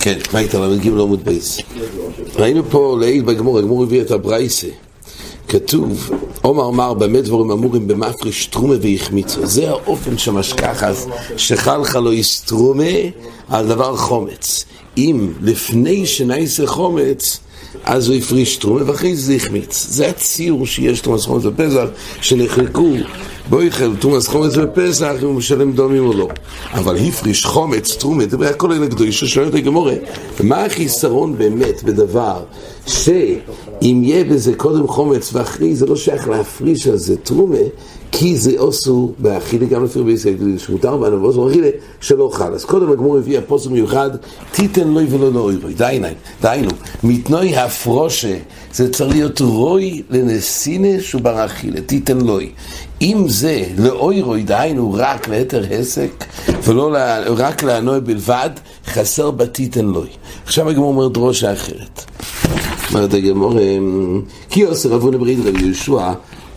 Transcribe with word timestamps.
כן, 0.00 0.18
מה 0.32 0.38
איתה 0.38 0.58
ל"ג 0.58 0.86
עמוד 0.86 1.24
בייס? 1.24 1.58
ראינו 2.36 2.64
פה 2.70 2.96
לעיל 3.00 3.22
בגמור, 3.22 3.58
הגמור 3.58 3.82
הביא 3.82 4.00
את 4.00 4.10
הברייסה. 4.10 4.66
כתוב, 5.48 6.10
עומר 6.42 6.68
אמר 6.68 6.94
במה 6.94 7.20
דבורים 7.20 7.50
אמורים 7.50 7.88
במפריש 7.88 8.46
תרומה 8.46 8.74
והחמיצו. 8.82 9.46
זה 9.46 9.70
האופן 9.70 10.18
שמשכח 10.18 10.82
אז 10.82 11.08
שחלך 11.36 11.96
לא 11.96 12.14
יסתרומה 12.14 12.94
על 13.48 13.66
דבר 13.66 13.96
חומץ. 13.96 14.64
אם 14.96 15.32
לפני 15.40 16.06
שנעשה 16.06 16.66
חומץ 16.66 17.40
אז 17.84 18.08
הוא 18.08 18.16
הפריש 18.16 18.56
תרומה 18.56 18.80
ואחרי 18.86 19.16
זה 19.16 19.34
החמיץ. 19.34 19.86
זה 19.88 20.08
הציור 20.08 20.66
שיש 20.66 21.00
תומס 21.00 21.26
חומץ 21.26 21.44
בפסח, 21.44 21.84
שנחלקו 22.20 22.88
בויכל 23.50 23.96
תומס 23.96 24.28
חומץ 24.28 24.56
בפסח 24.56 25.12
אם 25.22 25.26
הוא 25.26 25.34
משלם 25.34 25.72
דומים 25.72 26.06
או 26.06 26.12
לא. 26.12 26.28
אבל 26.72 26.96
הפריש 26.96 27.44
חומץ, 27.44 27.96
תרומה, 27.96 28.24
זה 28.30 28.50
הכל 28.50 28.72
אלה 28.72 28.86
קדושה, 28.86 29.26
שואל 29.26 29.48
את 29.48 29.54
הגמורה, 29.54 29.94
מה 30.42 30.64
החיסרון 30.64 31.38
באמת 31.38 31.82
בדבר 31.82 32.42
שאם 32.86 34.00
יהיה 34.04 34.24
בזה 34.24 34.54
קודם 34.54 34.86
חומץ 34.86 35.30
ואחרי 35.34 35.76
זה 35.76 35.86
לא 35.86 35.96
שייך 35.96 36.28
להפריש 36.28 36.86
על 36.86 36.96
זה 36.96 37.16
תרומה 37.16 37.58
כי 38.16 38.36
זה 38.36 38.52
אוסו 38.58 39.12
באכילה 39.18 39.66
גם 39.66 39.84
לפי 39.84 39.98
רבי 39.98 40.12
ישראל, 40.12 40.58
שמותר 40.58 40.96
בנו 40.96 41.22
ואוסו 41.22 41.44
באכילה 41.44 41.68
שלא 42.00 42.30
חל. 42.32 42.54
אז 42.54 42.64
קודם 42.64 42.92
הגמור 42.92 43.18
הביא 43.18 43.38
הפוסק 43.38 43.70
מיוחד, 43.70 44.10
תיתן 44.52 44.88
לוי 44.88 45.06
ולא 45.10 45.32
לאוירוי, 45.32 45.74
דיינו, 46.40 46.70
מתנוי 47.02 47.56
הפרושה, 47.56 48.36
זה 48.72 48.92
צריך 48.92 49.10
להיות 49.10 49.40
רוי 49.40 50.02
לנסינה 50.10 51.00
שהוא 51.00 51.22
בר 51.22 51.44
אכילה, 51.44 51.80
תיתן 51.80 52.18
לוי. 52.18 52.50
אם 53.02 53.24
זה 53.28 53.64
לאוירוי, 53.78 54.42
דהיינו 54.42 54.94
רק 54.98 55.28
ליתר 55.28 55.62
עסק, 55.70 56.24
ולא 56.64 56.96
רק 57.36 57.62
לענוי 57.62 58.00
בלבד, 58.00 58.50
חסר 58.86 59.30
בתיתן 59.30 59.84
לוי. 59.84 60.08
עכשיו 60.44 60.68
הגמור 60.68 60.88
אומר 60.88 61.08
דרושה 61.08 61.52
אחרת. 61.52 62.04
אומרת 62.90 63.14
הגמור, 63.14 63.58
כי 64.50 64.62
עושה 64.62 64.88
רבו 64.88 65.10
ברית 65.10 65.38
רבי 65.44 65.60
יהושע 65.60 66.12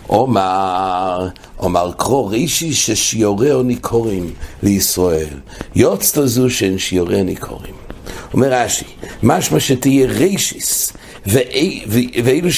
אומר, 0.09 1.27
אומר 1.59 1.91
קרוא 1.97 2.29
רישי 2.29 2.73
ששיורהו 2.73 3.63
ניכורים 3.63 4.33
לישראל. 4.63 5.33
יוצא 5.75 6.25
זו 6.25 6.49
שאין 6.49 6.77
שיורהו 6.77 7.23
ניכורים. 7.23 7.76
אומר 8.33 8.53
רש"י, 8.53 8.85
משמע 9.23 9.59
שתהיה 9.59 10.07
רישיס, 10.07 10.93
ואילו 11.25 12.51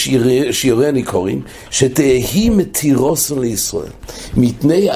שיוריה 0.51 0.91
ניכורים, 0.91 1.41
שתהי 1.71 2.49
מתירוסון 2.49 3.39
לישראל. 3.39 3.91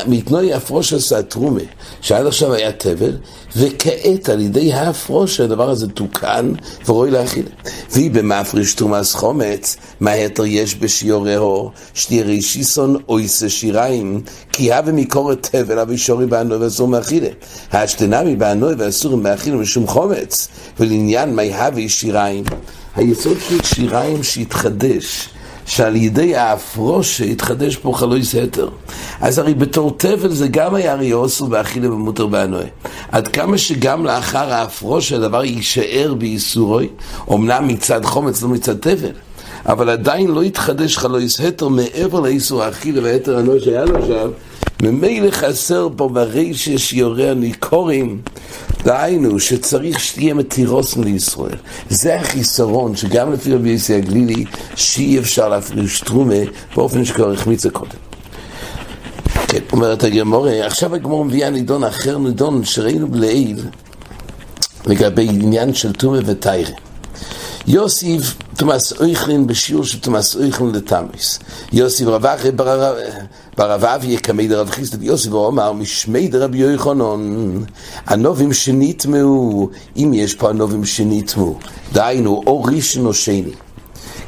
מתנוי 0.07 0.53
הפרוש 0.53 0.93
עשה 0.93 1.21
תרומה, 1.23 1.61
שעד 2.01 2.25
עכשיו 2.25 2.53
היה 2.53 2.71
תבל, 2.71 3.17
וכעת 3.55 4.29
על 4.29 4.41
ידי 4.41 4.73
ההפרוש 4.73 5.39
הדבר 5.39 5.69
הזה 5.69 5.87
תוקן 5.87 6.51
ורואי 6.87 7.11
להכיל. 7.11 7.45
והיא 7.91 8.11
במפריש 8.11 8.73
תרומס 8.73 9.13
חומץ, 9.13 9.77
מה 9.99 10.11
היתר 10.11 10.45
יש 10.45 10.75
בשיורהו, 10.75 11.71
שתהיה 11.93 12.23
רישיסון 12.23 12.97
אויסה 13.09 13.49
שיריים, 13.49 14.21
כי 14.51 14.73
הווה 14.73 14.91
מקורת 14.91 15.47
תבל, 15.51 15.79
אבי 15.79 15.97
שורי 15.97 16.25
בענוי 16.25 16.57
ואסור 16.57 16.87
מאכילה. 16.87 17.29
השתנמי 17.71 18.35
בענוי 18.35 18.73
ואסור 18.77 19.17
מאכילה 19.17 19.57
משום 19.57 19.87
חומץ, 19.87 20.47
ולעניין 20.79 21.35
מי 21.35 21.53
הווה 21.53 21.89
שיריים. 21.89 22.43
היסוד 22.95 23.37
של 23.49 23.63
שיריים 23.63 24.23
שהתחדש, 24.23 25.29
שעל 25.65 25.95
ידי 25.95 26.35
ההפרושה 26.35 27.23
התחדש 27.23 27.75
פה 27.75 27.93
חלוי 27.95 28.23
סתר. 28.23 28.69
אז 29.21 29.37
הרי 29.37 29.53
בתור 29.53 29.95
תבל 29.97 30.29
זה 30.29 30.47
גם 30.47 30.75
היה 30.75 30.91
הרי 30.91 31.13
אוסר 31.13 31.45
ואכילה 31.49 31.93
ומותר 31.93 32.27
בענוי. 32.27 32.65
עד 33.11 33.27
כמה 33.27 33.57
שגם 33.57 34.05
לאחר 34.05 34.53
ההפרושה 34.53 35.15
הדבר 35.15 35.43
יישאר 35.43 36.13
בייסורוי, 36.17 36.89
אמנם 37.31 37.67
מצד 37.67 38.05
חומץ 38.05 38.41
לא 38.41 38.49
מצד 38.49 38.77
תבל. 38.77 39.11
אבל 39.65 39.89
עדיין 39.89 40.27
לא 40.27 40.41
התחדש 40.41 40.97
חלוי 40.97 41.29
סתר 41.29 41.67
מעבר 41.67 42.19
לאיסור 42.19 42.63
האכילה 42.63 43.03
והיתר 43.03 43.37
הנוי 43.37 43.59
שהיה 43.59 43.85
לו 43.85 43.97
עכשיו, 43.97 44.31
ממילא 44.83 45.31
חסר 45.31 45.89
פה 45.95 46.09
ברישא 46.09 46.77
שיורה 46.77 47.33
ניכורים 47.33 48.21
דהיינו 48.83 49.39
שצריך 49.39 49.99
שתהיה 49.99 50.33
מתירוסן 50.33 51.03
לישראל. 51.03 51.57
זה 51.89 52.15
החיסרון 52.15 52.95
שגם 52.95 53.33
לפי 53.33 53.53
רבי 53.53 53.69
יוסי 53.69 53.95
הגלילי 53.95 54.45
שאי 54.75 55.19
אפשר 55.19 55.49
להפריש 55.49 55.99
תרומה 55.99 56.35
באופן 56.75 57.05
שכבר 57.05 57.31
החמיץ 57.31 57.65
קודם. 57.67 57.89
כן, 59.47 59.59
אומרת 59.71 60.03
הגמורה, 60.03 60.65
עכשיו 60.65 60.95
הגמורה 60.95 61.23
מביאה 61.23 61.49
נידון 61.49 61.83
אחר 61.83 62.17
נידון 62.17 62.65
שראינו 62.65 63.07
לעיל 63.13 63.59
לגבי 64.85 65.27
עניין 65.29 65.73
של 65.73 65.93
תרומה 65.93 66.19
ותיירה. 66.25 66.71
יוסיף 67.67 68.35
תומאס 68.57 68.93
אויכלין 68.93 69.47
בשיעור 69.47 69.83
של 69.83 69.99
תומאס 69.99 70.35
אויכלין 70.35 70.71
לתמיס. 70.71 71.39
יוסיף 71.73 72.07
רווחי 72.07 72.51
ברב 73.57 73.83
אבי 73.83 74.07
יקמי 74.07 74.47
דרב 74.47 74.69
חיסד 74.69 75.03
יוסיף 75.03 75.33
ואומר 75.33 75.73
משמי 75.73 76.27
דרבי 76.27 76.57
יוחנון 76.57 77.65
הנובים 78.07 78.53
שנטמעו 78.53 79.69
אם 79.97 80.11
יש 80.13 80.33
פה 80.33 80.49
הנובים 80.49 80.85
שנטמעו 80.85 81.59
דהיינו 81.93 82.41
או 82.47 82.63
ראשון 82.63 83.05
או 83.05 83.13
שני 83.13 83.43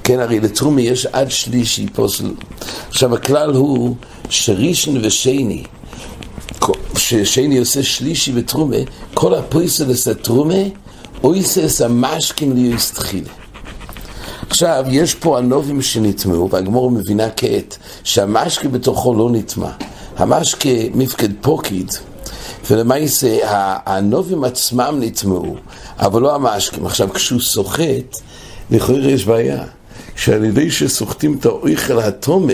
כן 0.04 0.20
הרי 0.20 0.40
לתרומי 0.40 0.82
יש 0.82 1.06
עד 1.06 1.32
שלישי 1.32 1.88
פוסל. 1.94 2.32
עכשיו 2.90 3.16
הכלל 3.16 3.54
הוא 3.54 3.96
שראשון 4.30 4.98
ושני. 5.04 5.64
ששני 6.98 7.58
עושה 7.58 7.84
שלישי 7.84 8.32
בתרומה 8.32 8.76
כל 9.14 9.34
הפויסל 9.34 9.88
עושה 9.88 10.14
תרומה 10.14 10.64
אויסס 11.26 11.82
המשקים 11.82 12.56
ליוס 12.56 12.92
תחילה. 12.92 13.30
עכשיו, 14.50 14.86
יש 14.90 15.16
פה 15.16 15.38
הנובים 15.38 15.82
שנטמעו, 15.82 16.50
והגמור 16.50 16.92
מבינה 16.92 17.30
כעת 17.36 17.78
שהמשקה 18.04 18.68
בתוכו 18.68 19.14
לא 19.14 19.30
נטמע. 19.32 19.70
המשקה 20.18 20.70
מפקד 20.94 21.30
פוקיד, 21.42 21.92
ולמעשה 22.70 23.38
הנובים 23.86 24.44
עצמם 24.44 24.98
נטמעו, 25.00 25.56
אבל 26.00 26.22
לא 26.22 26.36
המשקים. 26.36 26.86
עכשיו, 26.86 27.14
כשהוא 27.14 27.42
סוחט, 27.42 28.18
לכאורה 28.72 29.00
יש 29.00 29.26
בעיה. 29.26 29.64
שעל 30.16 30.44
ידי 30.46 30.72
שסוחטים 30.72 31.38
את 31.40 31.46
האויכל 31.46 32.00
התומה, 32.00 32.54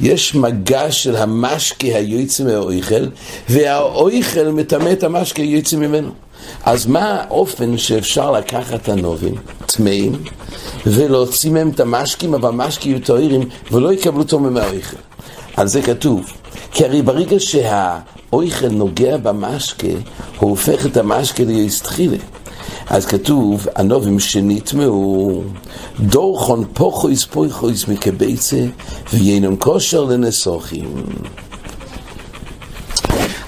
יש 0.00 0.34
מגע 0.34 0.92
של 0.92 1.16
המשקה 1.16 1.86
היוצא 1.86 2.44
מהאויכל, 2.44 3.06
והאויכל 3.48 4.48
מטמא 4.48 4.92
את 4.92 5.02
המשקה 5.02 5.42
היוצא 5.42 5.76
ממנו. 5.76 6.25
אז 6.64 6.86
מה 6.86 7.20
האופן 7.20 7.78
שאפשר 7.78 8.32
לקחת 8.32 8.88
הנובים, 8.88 9.34
טמאים, 9.66 10.12
ולהוציא 10.86 11.50
מהם 11.50 11.68
את 11.68 11.80
המשקים, 11.80 12.34
אבל 12.34 12.48
המשקים 12.48 12.92
יהיו 12.92 13.04
טהורים, 13.04 13.48
ולא 13.72 13.92
יקבלו 13.92 14.24
תומם 14.24 14.54
מהאויכל? 14.54 14.96
על 15.56 15.66
זה 15.66 15.82
כתוב, 15.82 16.32
כי 16.70 16.84
הרי 16.84 17.02
ברגע 17.02 17.36
שהאויכל 17.38 18.68
נוגע 18.68 19.16
במשקה, 19.16 19.88
הוא 20.38 20.50
הופך 20.50 20.86
את 20.86 20.96
המשקה 20.96 21.44
ליסטחילה. 21.44 22.16
אז 22.86 23.06
כתוב, 23.06 23.66
הנובים 23.76 24.20
שנטמעו, 24.20 25.42
דורכון 26.00 26.64
פוחויס 26.72 27.24
פוחויס 27.24 27.88
מקבצה, 27.88 28.66
ויינון 29.12 29.56
כושר 29.58 30.04
לנסוכים. 30.04 31.02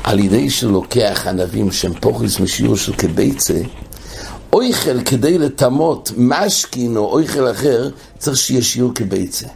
על 0.08 0.18
ידי 0.18 0.50
שלוקח 0.50 1.26
ענבים 1.26 1.72
שהם 1.72 1.92
פוחס 2.00 2.40
משיעור 2.40 2.76
של 2.76 2.92
כביצה, 2.92 3.60
אויכל 4.52 5.02
כדי 5.02 5.38
לטמות 5.38 6.12
משכין 6.16 6.96
או 6.96 7.12
אויכל 7.12 7.50
אחר, 7.50 7.90
צריך 8.18 8.36
שיהיה 8.36 8.62
שיעור 8.62 8.94
כביצה. 8.94 9.46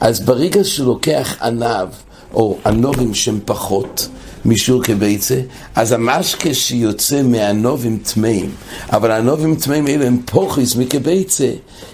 אז 0.00 0.20
ברגע 0.20 0.64
שלוקח 0.64 1.42
ענב 1.42 1.88
או 2.34 2.58
ענובים 2.66 3.14
שהם 3.14 3.40
פחות 3.44 4.08
משיעור 4.44 4.82
כביצה, 4.82 5.40
אז 5.74 5.92
המשקה 5.92 6.54
שיוצא 6.54 7.22
מהענובים 7.22 7.98
טמאים, 8.14 8.50
אבל 8.92 9.10
הענובים 9.10 9.56
טמאים 9.56 9.86
האלה 9.86 10.06
הם 10.06 10.18
פוחס 10.26 10.76
מכביצה, 10.76 11.50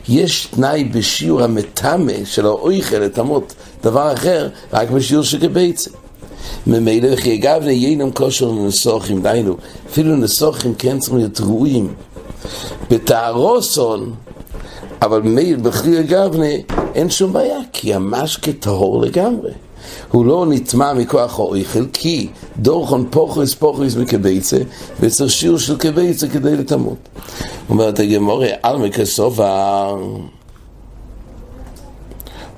יש 0.08 0.46
תנאי 0.50 0.84
בשיעור 0.84 1.42
המטמא 1.42 2.24
של 2.24 2.46
האויכל 2.46 2.96
לטמות 2.96 3.54
דבר 3.82 4.12
אחר, 4.12 4.48
רק 4.72 4.90
בשיעור 4.90 5.24
של 5.24 5.40
כביצה. 5.40 5.90
ממילא 6.66 7.08
וכי 7.12 7.34
אגב 7.34 7.62
ינם 7.68 8.10
כושר 8.10 8.48
לנסוחים, 8.48 9.22
דיינו, 9.22 9.56
אפילו 9.90 10.16
נסוחים 10.16 10.74
כן 10.74 10.98
צריכים 10.98 11.18
להיות 11.18 11.40
ראויים. 11.40 11.94
בתערוסון, 12.90 14.14
אבל 15.02 15.22
ממילא 15.22 15.58
בכלי 15.58 16.00
אגבנה 16.00 16.46
אין 16.94 17.10
שום 17.10 17.32
בעיה, 17.32 17.58
כי 17.72 17.94
המשקה 17.94 18.52
טהור 18.52 19.02
לגמרי. 19.02 19.50
הוא 20.12 20.26
לא 20.26 20.46
נטמע 20.48 20.92
מכוח 20.92 21.38
האויכל, 21.38 21.86
כי 21.92 22.28
דורכון 22.58 23.06
פוחס 23.10 23.54
פוחס 23.54 23.96
מקבייצה, 23.96 24.58
וצריך 25.00 25.30
שיעור 25.30 25.58
של 25.58 25.76
קבייצה 25.76 26.28
כדי 26.28 26.56
לטמות. 26.56 27.08
אומרת 27.70 28.00
הגמורה, 28.00 28.48
על 28.62 28.76
מקסובה 28.76 29.90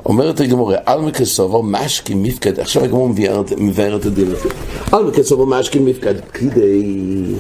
אומרת 0.08 0.40
הגמורה, 0.40 0.76
על 0.86 1.00
מקסובו 1.00 1.62
משקי 1.62 2.14
מפקד, 2.14 2.60
עכשיו 2.60 2.84
הגמורה 2.84 3.12
מבאר 3.56 3.96
את 3.96 4.06
הדין 4.06 4.26
הזה. 4.26 4.48
על 4.92 5.04
מקסובו 5.04 5.46
משקי 5.46 5.78
מפקד, 5.78 6.14
כדי... 6.32 7.34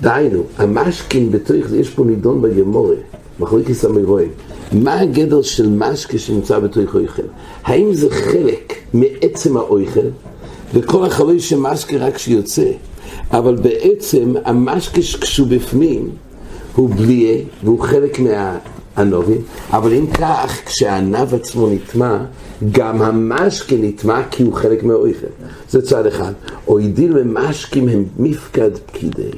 דהיינו, 0.00 0.42
המשקין 0.58 1.30
בתוך 1.30 1.66
זה, 1.66 1.78
יש 1.78 1.90
פה 1.90 2.04
נידון 2.04 2.42
בגמורה, 2.42 2.94
מחליקס 3.40 3.84
המרואים. 3.84 4.28
מה 4.72 5.00
הגדר 5.00 5.42
של 5.42 5.68
משקה 5.68 6.18
שנמצא 6.18 6.58
בתוך 6.58 6.94
אויכל? 6.94 7.22
האם 7.64 7.94
זה 7.94 8.10
חלק 8.10 8.74
מעצם 8.94 9.56
האויכל, 9.56 10.08
וכל 10.74 11.04
החלוי 11.04 11.40
של 11.40 11.58
משקה 11.58 11.96
רק 11.96 12.18
שיוצא, 12.18 12.70
אבל 13.30 13.56
בעצם 13.56 14.34
המשקה 14.44 15.00
כשהוא 15.20 15.48
בפנים, 15.48 16.08
הוא 16.76 16.90
בליה, 16.90 17.36
והוא 17.64 17.80
חלק 17.80 18.20
מהענובים, 18.96 19.40
אבל 19.70 19.92
אם 19.92 20.06
כך, 20.06 20.60
כשהענב 20.66 21.34
עצמו 21.34 21.70
נטמע, 21.70 22.18
גם 22.72 23.02
המשקה 23.02 23.76
נטמע 23.78 24.22
כי 24.30 24.42
הוא 24.42 24.54
חלק 24.54 24.82
מהאויכל. 24.82 25.26
זה 25.70 25.82
צד 25.82 26.06
אחד. 26.06 26.32
אוידיל 26.68 27.18
ומשקים 27.18 27.88
הם 27.88 28.04
מפקד 28.18 28.70
פקידי. 28.86 29.30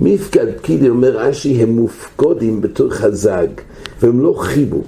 מפקד 0.00 0.46
פקידי 0.56 0.88
אומר 0.88 1.16
רש"י, 1.16 1.62
הם 1.62 1.76
מופקודים 1.76 2.60
בתוך 2.60 3.00
הזג, 3.00 3.46
והם 4.02 4.20
לא 4.20 4.34
חיבו. 4.38 4.82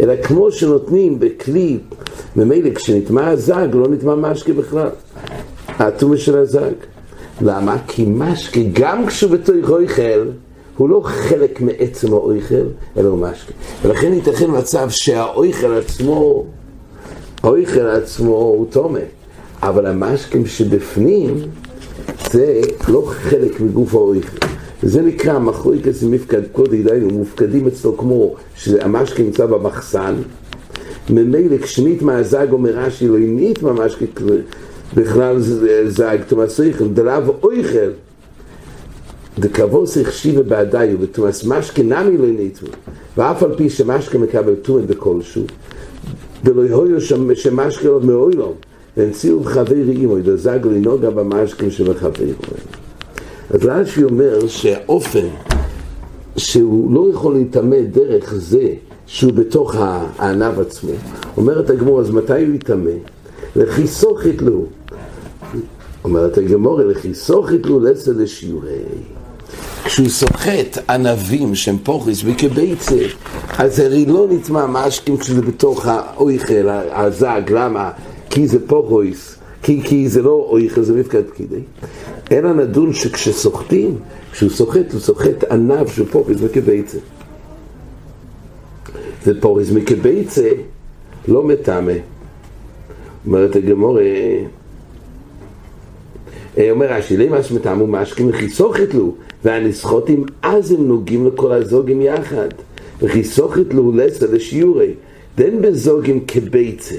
אלא 0.00 0.14
כמו 0.22 0.52
שנותנים 0.52 1.18
בכלי, 1.18 1.78
ממילא 2.36 2.74
כשנטמע 2.74 3.28
הזג, 3.28 3.68
לא 3.72 3.88
נטמע 3.88 4.14
משקה 4.14 4.52
בכלל. 4.52 4.88
האטומה 5.68 6.16
של 6.16 6.38
הזג. 6.38 6.72
למה? 7.40 7.76
כי 7.86 8.04
משקה, 8.08 8.60
גם 8.72 9.06
כשהוא 9.06 9.30
בתוך 9.30 9.70
אויכל, 9.70 10.28
הוא 10.78 10.88
לא 10.88 11.00
חלק 11.04 11.60
מעצם 11.60 12.12
האויכל, 12.12 12.64
אלא 12.96 13.08
הוא 13.08 13.18
משקה. 13.18 13.52
ולכן 13.82 14.12
ייתכן 14.12 14.46
מצב 14.58 14.90
שהאויכל 14.90 15.72
עצמו, 15.72 16.44
האויכל 17.42 17.86
עצמו 17.86 18.34
הוא 18.34 18.66
תומה, 18.70 18.98
אבל 19.62 19.86
המשקים 19.86 20.46
שבפנים, 20.46 21.34
זה 22.30 22.60
לא 22.88 23.02
חלק 23.06 23.60
מגוף 23.60 23.94
האויכל. 23.94 24.46
וזה 24.82 25.02
נקרא 25.02 25.38
מחלוקת 25.38 25.92
מפקד 26.10 26.42
קודי, 26.52 26.82
דיינו, 26.82 27.08
מופקדים 27.08 27.66
אצלו 27.66 27.96
כמו 27.96 28.34
שהמשקה 28.54 29.22
נמצא 29.22 29.46
במחסן. 29.46 30.14
ממילא 31.10 31.58
כשנית 31.58 32.02
מהזג 32.02 32.46
אומר 32.52 32.70
רש"י, 32.70 33.08
לא 33.08 33.18
נית 33.18 33.62
ממש 33.62 33.96
בכלל 34.94 35.36
זג, 35.88 36.18
תומס 36.28 36.60
איכל, 36.60 36.88
דלאו 36.88 37.34
אויכל. 37.42 37.90
דקבוס 39.38 39.98
החשיבה 39.98 40.42
בעדיו, 40.42 41.00
ותומס 41.00 41.44
משקה 41.44 41.82
נמי 41.82 42.18
לא 42.18 42.26
ניתו, 42.26 42.66
ואף 43.16 43.42
על 43.42 43.54
פי 43.56 43.70
שמשקה 43.70 44.18
מקבל 44.18 44.54
תומת 44.54 44.86
בכלשהו, 44.86 45.42
דלא 46.44 46.62
יהיו 46.62 47.00
שמשקה 47.34 47.88
לא 47.88 48.00
מאוילום, 48.00 48.52
והנציאו 48.96 49.40
בחברי 49.40 49.90
אימו, 49.90 50.18
דזג 50.18 50.58
לנוגע 50.66 51.10
במשקה 51.10 51.70
שבחברי 51.70 52.32
אז 53.50 53.60
רש"י 53.64 54.04
אומר 54.04 54.48
שהאופן 54.48 55.26
שהוא 56.36 56.94
לא 56.94 57.10
יכול 57.12 57.34
להתעמד 57.34 57.84
דרך 57.92 58.34
זה 58.34 58.74
שהוא 59.06 59.32
בתוך 59.32 59.74
הענב 59.78 60.60
עצמו, 60.60 60.90
אומרת 61.36 61.70
הגמור, 61.70 62.00
אז 62.00 62.10
מתי 62.10 62.46
הוא 62.46 62.54
יטמא? 62.54 62.90
לכי 63.56 63.86
סוכת 63.86 64.42
לו. 64.42 64.66
אומרת 66.04 66.38
הגמור, 66.38 66.80
לכי 66.80 67.14
סוכת 67.14 67.66
לו 67.66 67.80
לסה 67.80 68.12
לשיעורי. 68.12 68.78
כשהוא 69.84 70.08
סוחט 70.08 70.78
ענבים 70.90 71.54
שהם 71.54 71.76
פוכריס 71.82 72.22
וכביצה, 72.24 72.96
אז 73.58 73.78
הרי 73.78 74.06
לא 74.06 74.26
נטמע 74.30 74.66
משקים 74.66 75.16
כשזה 75.16 75.42
בתוך 75.42 75.86
האויכל, 75.86 76.68
הזג, 76.92 77.42
למה? 77.50 77.90
כי 78.30 78.48
זה 78.48 78.66
פוכריס, 78.66 79.38
כי, 79.62 79.80
כי 79.84 80.08
זה 80.08 80.22
לא 80.22 80.46
אויכל, 80.50 80.82
זה 80.82 80.94
מפקד 80.94 81.22
פקידי. 81.24 81.60
אלא 82.32 82.52
נדון 82.52 82.92
שכשסוחטים, 82.92 83.98
כשהוא 84.32 84.50
סוחט, 84.50 84.92
הוא 84.92 85.00
סוחט 85.00 85.44
ענב 85.50 85.88
של 85.88 86.04
פוכריס 86.04 86.38
וכביצה. 86.40 86.98
זה 89.24 89.40
פוכריס 89.40 89.70
מכביצה, 89.70 90.48
לא 91.28 91.44
מטמא. 91.44 91.92
אומרת 93.26 93.56
הגמור, 93.56 93.98
אומר 96.70 96.92
רש"י, 96.92 97.16
למה 97.16 97.42
שמטעמו 97.42 97.86
משקים 97.86 98.28
וכי 98.28 98.48
סוחט 98.48 98.94
לו, 98.94 99.14
והנסחוטים 99.44 100.24
אז 100.42 100.72
הם 100.72 100.88
נוגעים 100.88 101.26
לכל 101.26 101.52
הזוגים 101.52 102.02
יחד. 102.02 102.48
וכי 103.02 103.24
סוחט 103.24 103.74
לו 103.74 103.92
לסה 103.92 104.26
לשיעורי, 104.26 104.94
דן 105.36 105.62
בזוגים 105.62 106.24
כביצה. 106.26 106.96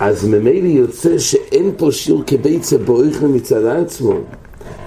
אז 0.00 0.28
ממילא 0.28 0.68
יוצא 0.68 1.18
שאין 1.18 1.70
פה 1.76 1.92
שיעור 1.92 2.22
כביצה 2.26 2.78
באויכל 2.78 3.26
מצד 3.26 3.64
עצמו. 3.64 4.14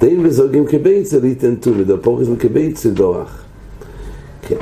דין 0.02 0.24
בזוגים 0.24 0.66
כביצה 0.66 1.20
ליתן 1.20 1.56
טו, 1.56 1.72
ודפוכס 1.78 2.28
כביצה 2.40 2.90
דוח. 2.90 3.44
כן, 4.48 4.56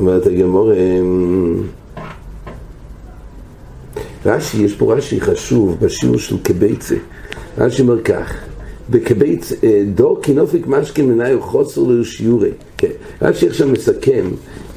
אומרת 0.00 0.26
הגמור, 0.26 0.72
רש"י, 4.26 4.62
יש 4.62 4.74
פה 4.74 4.94
רש"י 4.94 5.20
חשוב 5.20 5.76
בשיעור 5.80 6.18
של 6.18 6.36
כביצה. 6.44 6.94
רש"י 7.58 7.82
אומר 7.82 8.02
כך, 8.02 8.34
בכבית 8.90 9.52
דור 9.94 10.18
כנופיק 10.22 10.66
משכן 10.66 11.06
מנהיו 11.06 11.42
חוסר 11.42 11.80
לו 11.80 12.04
שיעורי. 12.04 12.50
כן, 12.78 12.88
רש"י 13.22 13.48
עכשיו 13.48 13.68
מסכם 13.68 14.30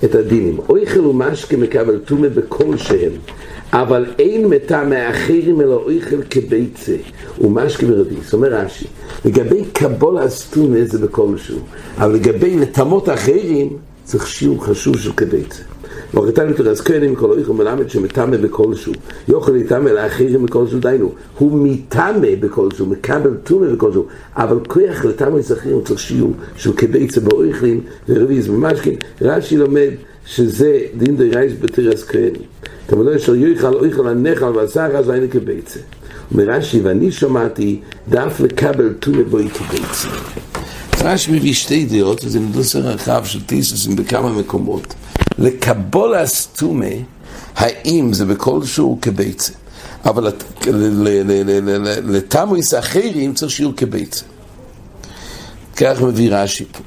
את 0.04 0.16
הדינים. 0.16 0.57
אויכל 0.69 1.06
ומשכן 1.06 1.60
מקבל 1.60 1.98
טומא 1.98 2.28
בכל 2.28 2.78
שהם, 2.78 3.12
אבל 3.74 4.06
אין 4.19 4.48
מתה 4.48 4.84
מאחרים 4.84 5.62
אלא 5.62 5.75
אויכל 5.75 6.22
כביצה 6.30 6.96
ומשכן 7.42 7.92
ורביס. 7.92 8.34
אומר 8.34 8.54
רש"י, 8.54 8.86
לגבי 9.25 9.63
קבול 9.74 10.18
הסטומא 10.18 10.86
זה 10.86 11.00
בכל 11.00 11.38
שהוא, 11.38 11.62
אבל 11.98 12.13
לגבי 12.13 12.60
לטמות 12.60 13.10
אחרים 13.10 13.78
צריך 14.04 14.28
שיעור 14.28 14.66
חשוב 14.66 14.98
של 15.00 15.12
כביצה. 15.12 15.69
מורתן 16.13 16.53
תרס 16.53 16.81
כהנים 16.81 17.15
כל 17.15 17.31
אויכל 17.31 17.53
מלמד 17.53 17.89
שמטמא 17.89 18.38
בכלשהו 18.38 18.94
יוכל 19.27 19.51
להתאמה 19.51 19.94
לאחרים 19.94 20.45
בכלשהו 20.45 20.79
דיינו. 20.79 21.11
הוא 21.38 21.67
מטמא 21.67 22.27
בכלשהו 22.39 22.85
מקבל 22.85 23.33
טומא 23.44 23.67
בכלשהו 23.67 24.06
אבל 24.35 24.57
כוח 24.67 25.06
לטמא 25.06 25.39
אחרים 25.53 25.81
צריך 25.81 26.00
שיעור 26.00 26.33
של 26.56 26.73
כביצה 26.73 27.21
באויכלים 27.21 27.81
ורביז 28.09 28.47
במשכין 28.47 28.95
רש"י 29.21 29.57
לומד 29.57 29.89
שזה 30.25 30.79
דין 30.97 31.17
דרייס 31.17 31.53
בתרס 31.61 32.03
כהנים 32.03 32.41
תמודו 32.88 33.19
של 33.19 33.35
יויכל 33.35 33.73
אויכל 33.73 34.07
הנחל 34.07 34.57
ועשר 34.57 34.81
אז 34.81 35.10
היינו 35.10 35.27
כביצה 35.31 35.79
אומר 36.31 36.43
רש"י 36.43 36.79
ואני 36.79 37.12
שמעתי 37.12 37.79
דף 38.10 38.39
לקבל 38.39 38.93
טומא 39.00 39.24
בוי 39.24 39.50
כביצה 39.50 40.07
רש"י 41.01 41.32
מביא 41.32 41.53
שתי 41.53 41.86
דעות 41.86 42.24
וזה 42.24 42.39
נדוסר 42.39 42.79
רחב 42.79 43.25
של 43.25 43.41
טיסוסים 43.41 43.96
בכמה 43.96 44.29
מקומות 44.29 44.94
לקבול 45.38 46.15
הסתומה, 46.15 46.86
האם 47.56 48.13
זה 48.13 48.25
בכלשהו 48.25 49.00
כביצה, 49.01 49.53
אבל 50.06 50.32
לתמריס 52.03 52.74
אחרים 52.74 53.34
צריך 53.34 53.51
שיעור 53.51 53.74
כביצה. 53.77 54.25
כך 55.75 56.01
מביא 56.01 56.29
רש"י 56.32 56.65
פה. 56.65 56.79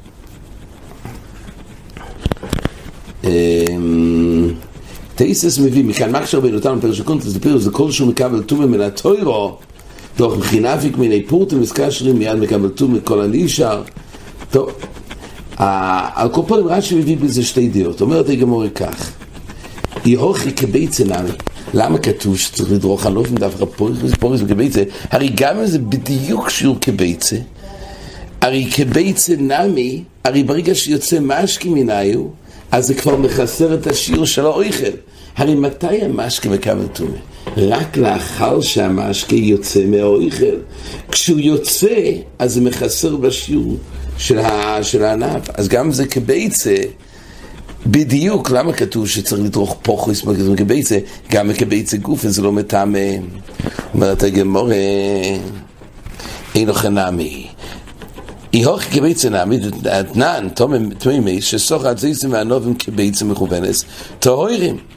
טייסס 5.15 5.59
מביא, 5.59 5.85
מכאן 5.85 6.17
מקשר 6.17 6.41
בין 6.41 6.55
אותנו 6.55 6.81
פרש 6.81 7.01
הקונטס, 7.01 7.27
זה 7.57 7.71
כלשהו 7.71 8.07
מקבל 8.07 8.43
תומה 8.43 8.67
מן 8.67 8.81
התוירו, 8.81 9.57
תוך 10.17 10.35
בחינפיק 10.35 10.97
מיני 10.97 11.23
פורטים 11.23 11.63
וסקשרים 11.63 12.19
מיד 12.19 12.35
מקבל 12.37 12.69
תומה 12.69 13.01
כל 13.01 13.21
הנישר. 13.21 13.83
טוב. 14.53 14.73
על 15.57 16.29
כל 16.29 16.43
פנים 16.47 16.67
רש"י 16.67 16.95
מביא 16.95 17.17
בזה 17.17 17.43
שתי 17.43 17.69
דעות, 17.69 18.01
אומרת 18.01 18.29
הגמורה 18.29 18.69
כך, 18.69 19.11
יהוכי 20.05 20.53
כביצה 20.53 21.05
נמי, 21.05 21.31
למה 21.75 21.99
כתוב 21.99 22.39
שצריך 22.39 22.73
לדרוך 22.73 23.07
על 23.07 23.17
אופן 23.17 23.35
דווקא 23.35 23.65
פוריס 24.19 24.43
וכביצה? 24.47 24.83
הרי 25.11 25.29
גם 25.35 25.59
אם 25.59 25.67
זה 25.67 25.79
בדיוק 25.79 26.51
שיעור 26.51 26.77
כביצה, 26.81 27.37
הרי 28.41 28.71
כביצה 28.75 29.35
נמי, 29.39 30.03
הרי 30.25 30.43
ברגע 30.43 30.75
שיוצא 30.75 31.19
משקי 31.21 31.69
מנהיו, 31.69 32.25
אז 32.71 32.87
זה 32.87 32.95
כבר 32.95 33.17
מחסר 33.17 33.75
את 33.75 33.87
השיעור 33.87 34.27
של 34.27 34.47
האויכל. 34.47 34.97
הרי 35.37 35.55
מתי 35.55 36.03
המשקי 36.03 36.49
מקבל 36.49 36.87
טומא? 36.87 37.17
רק 37.57 37.97
לאחר 37.97 38.61
שהמשקי 38.61 39.37
יוצא 39.37 39.87
מהאויכל. 39.87 40.57
כשהוא 41.11 41.41
יוצא, 41.41 42.13
אז 42.39 42.55
זה 42.55 42.61
מחסר 42.61 43.17
בשיעור. 43.17 43.77
של, 44.19 44.39
ה, 44.39 44.83
של 44.83 45.05
הענף. 45.05 45.51
אז 45.55 45.69
גם 45.69 45.93
זה 45.93 46.07
כביצה, 46.07 46.77
בדיוק, 47.87 48.51
למה 48.51 48.73
כתוב 48.73 49.09
שצריך 49.09 49.43
לדרוך 49.43 49.77
פוכוס 49.83 50.25
כביצה? 50.57 50.99
גם 51.31 51.51
כביצה 51.59 51.97
גוף, 51.97 52.21
וזה 52.25 52.43
לא 52.43 52.53
מטעם, 52.53 52.97
אומרת 53.95 54.23
הגמורה, 54.23 54.75
אין 56.55 56.69
לו 56.69 56.75
חנמי. 56.75 57.47
אי 58.55 58.65
הוכי 58.65 58.91
כביצה 58.91 59.29
נעמיד 59.29 59.87
אתנן, 59.87 60.49
תומי 60.99 61.21
מייס, 61.21 61.45
שסוך 61.45 61.85
הצייסים 61.85 62.33
והנובים 62.33 62.75
כביצה 62.75 63.25
מכוונס, 63.25 63.85
טהורים. 64.19 64.92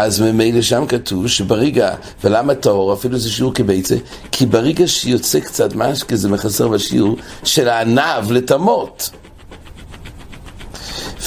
אז 0.00 0.20
ממילא 0.20 0.62
שם 0.62 0.86
כתוב 0.86 1.28
שברגע, 1.28 1.94
ולמה 2.24 2.54
טהור, 2.54 2.92
אפילו 2.94 3.18
זה 3.18 3.30
שיעור 3.30 3.54
כביצה, 3.54 3.96
כי 4.32 4.46
ברגע 4.46 4.88
שיוצא 4.88 5.40
קצת 5.40 5.74
משקה 5.74 6.16
זה 6.16 6.28
מחסר 6.28 6.68
בשיעור 6.68 7.16
של 7.44 7.68
הענב 7.68 8.30
לטמות. 8.30 9.10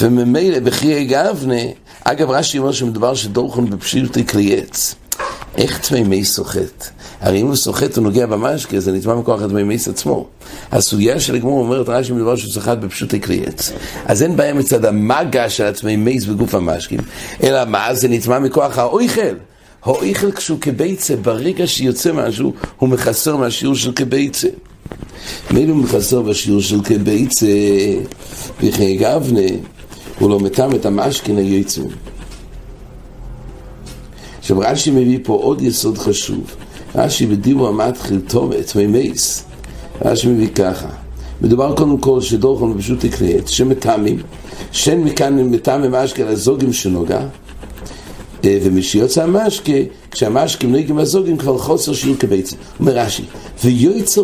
וממילא 0.01 0.60
בחיי 0.60 1.06
גבנה, 1.06 1.62
אגב 2.04 2.30
רש"י 2.32 2.60
אומר 2.60 2.72
שמדובר 2.72 3.16
שדורכון 3.16 3.70
בפשיטי 3.70 4.28
כלי 4.28 4.58
עץ. 4.58 4.96
איך 5.58 5.89
תמימי 5.89 6.25
סוחט? 6.25 6.88
הרי 7.22 7.41
אם 7.41 7.48
הוא 7.48 7.55
סוחט 7.55 7.98
הוא 7.98 8.03
נוגע 8.03 8.25
במשקה, 8.25 8.79
זה 8.79 8.91
נטמע 8.91 9.15
מכוח 9.15 9.41
התמימיס 9.41 9.88
עצמו. 9.88 10.27
הסוגיה 10.72 11.20
של 11.20 11.36
הגמור 11.36 11.60
אומרת 11.60 11.89
רש"י 11.89 12.13
מדובר 12.13 12.36
שהוא 12.36 12.51
סוחט 12.51 12.77
בפשוטי 12.77 13.22
כלי 13.22 13.43
עץ. 13.46 13.72
אז 14.05 14.24
אין 14.24 14.36
בעיה 14.36 14.53
מצד 14.53 14.86
המגע 14.86 15.50
של 15.50 15.65
התמימיס 15.65 16.25
בגוף 16.25 16.55
המשקים, 16.55 17.00
אלא 17.43 17.65
מה? 17.65 17.93
זה 17.93 18.08
נטמע 18.08 18.39
מכוח 18.39 18.77
האויכל. 18.77 19.36
האויכל 19.84 20.31
כשהוא 20.31 20.60
כביצה, 20.62 21.15
ברגע 21.15 21.67
שיוצא 21.67 22.12
משהו, 22.13 22.53
הוא 22.77 22.89
מחסר 22.89 23.38
מהשיעור 23.38 23.75
של 23.75 23.91
כביצה. 23.91 24.48
מילא 25.51 25.72
הוא 25.72 25.84
מחסר 25.84 26.22
בשיעור 26.22 26.62
של 26.62 26.84
כביצה, 26.84 27.46
וכי 28.63 28.98
גבנה, 28.98 29.41
הוא 30.20 30.29
לא 30.29 30.39
מטעם 30.39 30.75
את 30.75 30.86
המשכן 30.86 31.38
היוצאים. 31.38 31.89
עכשיו 34.41 34.60
רש"י 34.60 34.91
מביא 34.91 35.19
פה 35.24 35.33
עוד 35.33 35.62
יסוד 35.62 35.98
חשוב. 35.98 36.55
רש"י 36.95 37.25
בדיבור 37.25 37.67
המתחיל 37.67 38.21
טוב 38.27 38.51
את 38.51 38.75
מימייס. 38.75 39.45
רש"י 40.05 40.27
מביא 40.27 40.48
ככה. 40.48 40.88
מדובר 41.41 41.75
קודם 41.75 41.98
כל 41.98 42.21
שדורכון 42.21 42.77
פשוט 42.77 43.03
יקרה 43.03 43.29
את 43.38 43.48
שמטעמים, 43.48 44.17
שאין 44.71 45.03
מכאן 45.03 45.39
מטעם 45.39 45.91
משקה 45.91 46.24
לזוגים 46.24 46.74
שנוגע, 46.74 47.21
אה, 48.45 48.60
ומשיוצא 48.63 49.24
המשקה, 49.24 49.71
כשהמשקה 50.12 50.67
נוהגים 50.67 50.98
הזוגים 50.98 51.38
כבר 51.38 51.57
חוסר 51.57 51.93
שיעור 51.93 52.17
כביצה. 52.17 52.55
אומר 52.79 52.98
רש"י, 52.98 53.24
ויועצר 53.63 54.24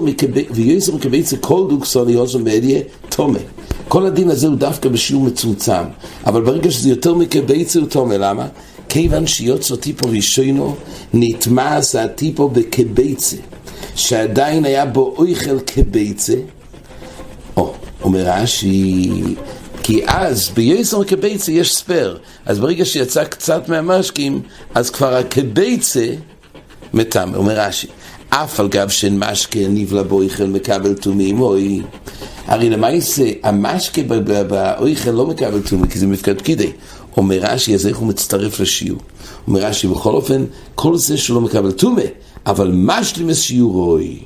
מקביצה 0.95 1.37
כל 1.37 1.65
דוקסון 1.69 2.09
יעוזר 2.09 2.39
מאדיה 2.39 2.79
תומה. 3.09 3.39
כל 3.87 4.05
הדין 4.05 4.29
הזה 4.29 4.47
הוא 4.47 4.55
דווקא 4.55 4.89
בשיעור 4.89 5.23
מצומצם, 5.23 5.83
אבל 6.25 6.41
ברגע 6.41 6.71
שזה 6.71 6.89
יותר 6.89 7.13
מקביצה 7.13 7.79
הוא 7.79 7.87
תומה, 7.87 8.17
למה? 8.17 8.47
כיוון 8.89 9.27
שיוצא 9.27 9.75
טיפו 9.75 10.07
ראשונו, 10.09 10.75
נתמאס 11.13 11.95
הטיפו 11.95 12.49
בקביצה, 12.49 13.37
שעדיין 13.95 14.65
היה 14.65 14.85
בו 14.85 15.13
אויכל 15.17 15.59
קביצה, 15.59 16.33
או, 17.57 17.73
אומר 18.03 18.23
רש"י, 18.25 19.11
כי 19.83 20.01
אז 20.07 20.49
ביועצר 20.49 21.03
קביצה 21.03 21.51
יש 21.51 21.75
ספר, 21.75 22.17
אז 22.45 22.59
ברגע 22.59 22.85
שיצא 22.85 23.23
קצת 23.23 23.69
מהמשקים, 23.69 24.41
אז 24.75 24.89
כבר 24.89 25.15
הקביצה 25.15 26.07
מתם, 26.93 27.31
אומר 27.35 27.59
רש"י. 27.59 27.87
אף 28.29 28.59
על 28.59 28.67
גב 28.67 28.89
שאין 28.89 29.19
משקה 29.19 29.59
נבלע 29.69 30.03
באויכל 30.03 30.43
מקבל 30.43 30.93
תומים, 30.93 31.41
אוי. 31.41 31.81
הרי 32.47 32.69
למעשה, 32.69 33.23
המשקה 33.43 34.01
באויכל 34.47 35.11
לא 35.11 35.27
מקבל 35.27 35.61
תומים, 35.61 35.87
כי 35.87 35.99
זה 35.99 36.07
מפקד 36.07 36.39
פקידי. 36.39 36.71
אומר 37.17 37.39
רש"י, 37.41 37.75
אז 37.75 37.87
איך 37.87 37.97
הוא 37.97 38.07
מצטרף 38.07 38.59
לשיעור? 38.59 38.99
אומר 39.47 39.59
רש"י, 39.59 39.87
בכל 39.87 40.13
אופן, 40.13 40.45
כל 40.75 40.97
זה 40.97 41.17
שלא 41.17 41.41
מקבל 41.41 41.71
טומא, 41.71 42.01
אבל 42.45 42.71
משלים 42.73 43.33
שיעורוי. 43.33 44.19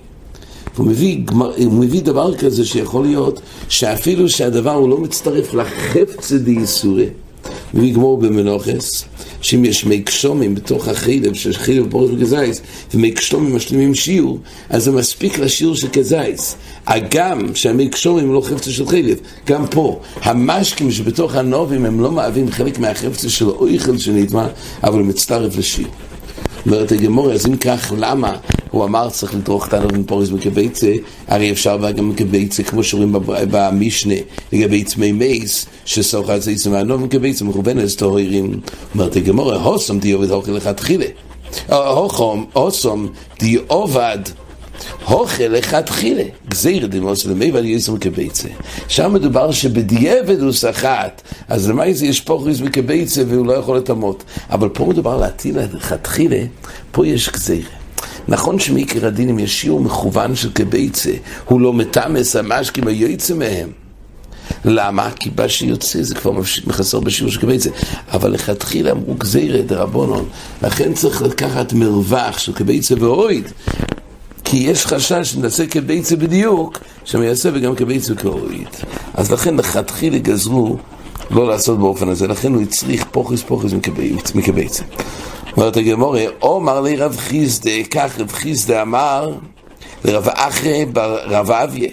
הוא 0.77 0.87
מביא, 0.87 1.19
הוא 1.65 1.73
מביא 1.73 2.01
דבר 2.01 2.35
כזה 2.35 2.65
שיכול 2.65 3.05
להיות 3.05 3.41
שאפילו 3.69 4.29
שהדבר 4.29 4.73
הוא 4.73 4.89
לא 4.89 4.97
מצטרף 4.97 5.53
לחפצה 5.53 6.37
דייסורי. 6.37 7.09
מביא 7.73 7.93
גמור 7.93 8.17
במנוחס, 8.17 9.03
שאם 9.41 9.65
יש 9.65 9.85
מי 9.85 10.01
קשומים 10.01 10.55
בתוך 10.55 10.87
החילב, 10.87 11.33
שיש 11.33 11.57
חילב 11.57 11.91
פורס 11.91 12.11
וכזייס, 12.17 12.61
ומי 12.93 13.11
קשומים 13.11 13.55
משלימים 13.55 13.95
שיעור, 13.95 14.39
אז 14.69 14.83
זה 14.83 14.91
מספיק 14.91 15.39
לשיעור 15.39 15.75
של 15.75 15.87
כזייס. 15.93 16.55
הגם 16.87 17.55
שהמי 17.55 17.89
קשומים 17.89 18.33
לא 18.33 18.41
חפצה 18.41 18.71
של 18.71 18.87
חילב, 18.87 19.17
גם 19.45 19.67
פה, 19.67 19.99
המשקים 20.21 20.91
שבתוך 20.91 21.35
הנובים 21.35 21.85
הם 21.85 21.99
לא 21.99 22.11
מהווים 22.11 22.51
חלק 22.51 22.79
מהחפצה 22.79 23.29
של 23.29 23.49
אויכל 23.49 23.97
שנטמע, 23.97 24.47
אבל 24.83 24.99
הוא 24.99 25.07
מצטרף 25.07 25.57
לשיעור. 25.57 26.10
אומרת 26.65 26.91
הגמור, 26.91 27.31
אז 27.31 27.47
אם 27.47 27.57
כך, 27.57 27.93
למה 27.97 28.37
הוא 28.71 28.85
אמר 28.85 29.09
צריך 29.09 29.35
לדרוך 29.35 29.67
את 29.67 29.73
הנובים 29.73 30.03
פורס 30.03 30.29
וכביצה, 30.31 30.91
הרי 31.27 31.51
אפשר 31.51 31.91
גם 31.91 32.13
כביצה, 32.17 32.63
כמו 32.63 32.83
שאומרים 32.83 33.15
במשנה, 33.27 34.13
לגבי 34.53 34.83
צמי 34.83 35.11
מייס, 35.11 35.65
שסוחה 35.85 36.39
זה 36.39 36.51
יצא 36.51 36.69
מהנובים 36.69 37.09
כביצה 37.09 37.45
מכוונת 37.45 37.97
טהורים. 37.97 38.59
אומרת 38.95 39.15
הגמור, 39.15 39.53
הוסם 39.53 39.99
די 39.99 40.11
עובד 40.11 40.31
אוכל 40.31 40.51
לכתחילה. 40.51 41.05
הוסם 42.53 43.07
די 43.39 43.57
הוכל 45.05 45.43
לכתחילה, 45.43 46.23
גזיר 46.49 46.87
דמוס 46.87 47.25
למי 47.25 47.51
ועל 47.51 47.65
יסר 47.65 47.97
כביצה. 47.97 48.47
שם 48.87 49.13
מדובר 49.13 49.51
שבדיעבד 49.51 50.41
הוא 50.41 50.51
סחט, 50.51 51.21
אז 51.47 51.69
למה 51.69 51.93
זה 51.93 52.05
יש 52.05 52.21
פוכריס 52.21 52.61
מכביצה 52.61 53.23
והוא 53.27 53.45
לא 53.45 53.53
יכול 53.53 53.77
לטמות. 53.77 54.23
אבל 54.49 54.69
פה 54.69 54.85
מדובר 54.85 55.17
להטיל 55.17 55.59
לכתחילה, 55.59 56.43
פה 56.91 57.07
יש 57.07 57.29
גזיר. 57.29 57.65
נכון 58.27 58.59
שמעיקר 58.59 59.05
הדינים 59.05 59.39
יש 59.39 59.61
שיעור 59.61 59.79
מכוון 59.79 60.35
של 60.35 60.51
כביצה, 60.55 61.11
הוא 61.45 61.61
לא 61.61 61.73
מטמס 61.73 62.35
המשקים 62.35 62.87
היועצה 62.87 63.33
מהם. 63.33 63.69
למה? 64.65 65.09
כי 65.11 65.29
מה 65.37 65.49
שיוצא 65.49 66.03
זה 66.03 66.15
כבר 66.15 66.31
מחסר 66.67 66.99
בשיעור 66.99 67.31
של 67.31 67.41
כביצה. 67.41 67.69
אבל 68.11 68.31
לכתחילה 68.31 68.91
אמרו 68.91 69.13
גזירה 69.13 69.61
דרבונון, 69.61 70.29
לכן 70.63 70.93
צריך 70.93 71.21
לקחת 71.21 71.73
מרווח 71.73 72.37
של 72.37 72.53
כביצה 72.53 72.95
ואויד. 72.99 73.47
כי 74.51 74.57
יש 74.57 74.85
חשש 74.85 75.31
שנעשה 75.31 75.67
כביצה 75.67 76.15
בדיוק, 76.15 76.77
שמייעשה 77.05 77.49
וגם 77.53 77.75
כביצה 77.75 78.15
כאויד. 78.15 78.67
אז 79.13 79.31
לכן 79.31 79.55
לכתחילה 79.57 80.17
גזרו 80.17 80.77
לא 81.29 81.47
לעשות 81.47 81.79
באופן 81.79 82.09
הזה, 82.09 82.27
לכן 82.27 82.53
הוא 82.53 82.61
הצריך 82.61 83.05
פוכס 83.11 83.43
פוכס 83.43 83.71
מקביצה. 84.35 84.83
אומרת 85.57 85.77
הגמורה, 85.77 86.23
אומר 86.41 86.81
לי 86.81 86.95
רב 86.95 87.17
חיסדה, 87.17 87.71
כך 87.91 88.19
רב 88.19 88.31
חיסדה 88.31 88.81
אמר 88.81 89.33
לרב 90.05 90.27
אחרי 90.29 90.85
ברב 90.85 91.51
אביה, 91.51 91.89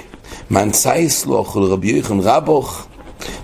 מנצייס 0.51 1.27
לו, 1.27 1.45
לרבי 1.57 1.89
יוחנן 1.89 2.21
רבוך, 2.21 2.87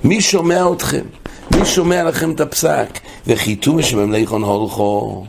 מי 0.04 0.20
שומע 0.20 0.72
אתכם? 0.72 1.04
מי 1.50 1.66
שומע 1.66 2.04
לכם 2.04 2.32
את 2.32 2.40
הפסק? 2.40 2.98
וחיתום 3.26 3.78
משמם 3.78 4.12
ליכון 4.12 4.42
הולכו. 4.42 5.24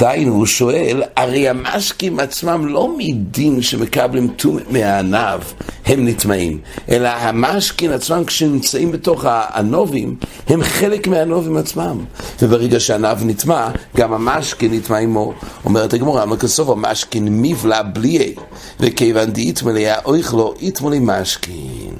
דהיינו, 0.00 0.34
הוא 0.34 0.46
שואל, 0.46 1.02
הרי 1.16 1.48
המשקים 1.48 2.20
עצמם 2.20 2.66
לא 2.66 2.96
מדין 2.98 3.62
שמקבלים 3.62 4.28
טומאת 4.36 4.70
מהענב, 4.70 5.40
הם 5.86 6.08
נטמעים, 6.08 6.58
אלא 6.88 7.08
המשקים 7.08 7.92
עצמם 7.92 8.24
כשנמצאים 8.24 8.92
בתוך 8.92 9.24
הנובים, 9.28 10.16
הם 10.48 10.62
חלק 10.62 11.06
מהנובים 11.06 11.56
עצמם. 11.56 12.04
וברגע 12.42 12.80
שהענב 12.80 13.18
נטמע, 13.24 13.68
גם 13.96 14.12
המשקים 14.12 14.74
נטמע 14.74 14.98
עמו. 14.98 15.32
אומרת 15.64 15.94
הגמורה, 15.94 16.22
אמר 16.22 16.36
כסוף 16.36 16.68
המשקים 16.68 17.42
מבלע 17.42 17.82
בליעי, 17.82 18.34
וכיוון 18.80 19.30
דאיתמלא 19.30 19.90
אויכלו, 20.04 20.54
איתמלא 20.60 20.98
משקים. 21.00 21.94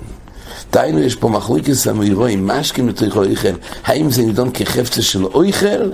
דהיינו, 0.72 0.98
יש 0.98 1.14
פה 1.14 1.28
מחלוקת 1.28 1.72
אמירואים, 1.90 2.46
משקים 2.46 2.88
לתוך 2.88 3.16
אויכל, 3.16 3.54
האם 3.84 4.10
זה 4.10 4.22
נידון 4.22 4.50
כחפצה 4.54 5.02
של 5.02 5.24
אויכל? 5.24 5.90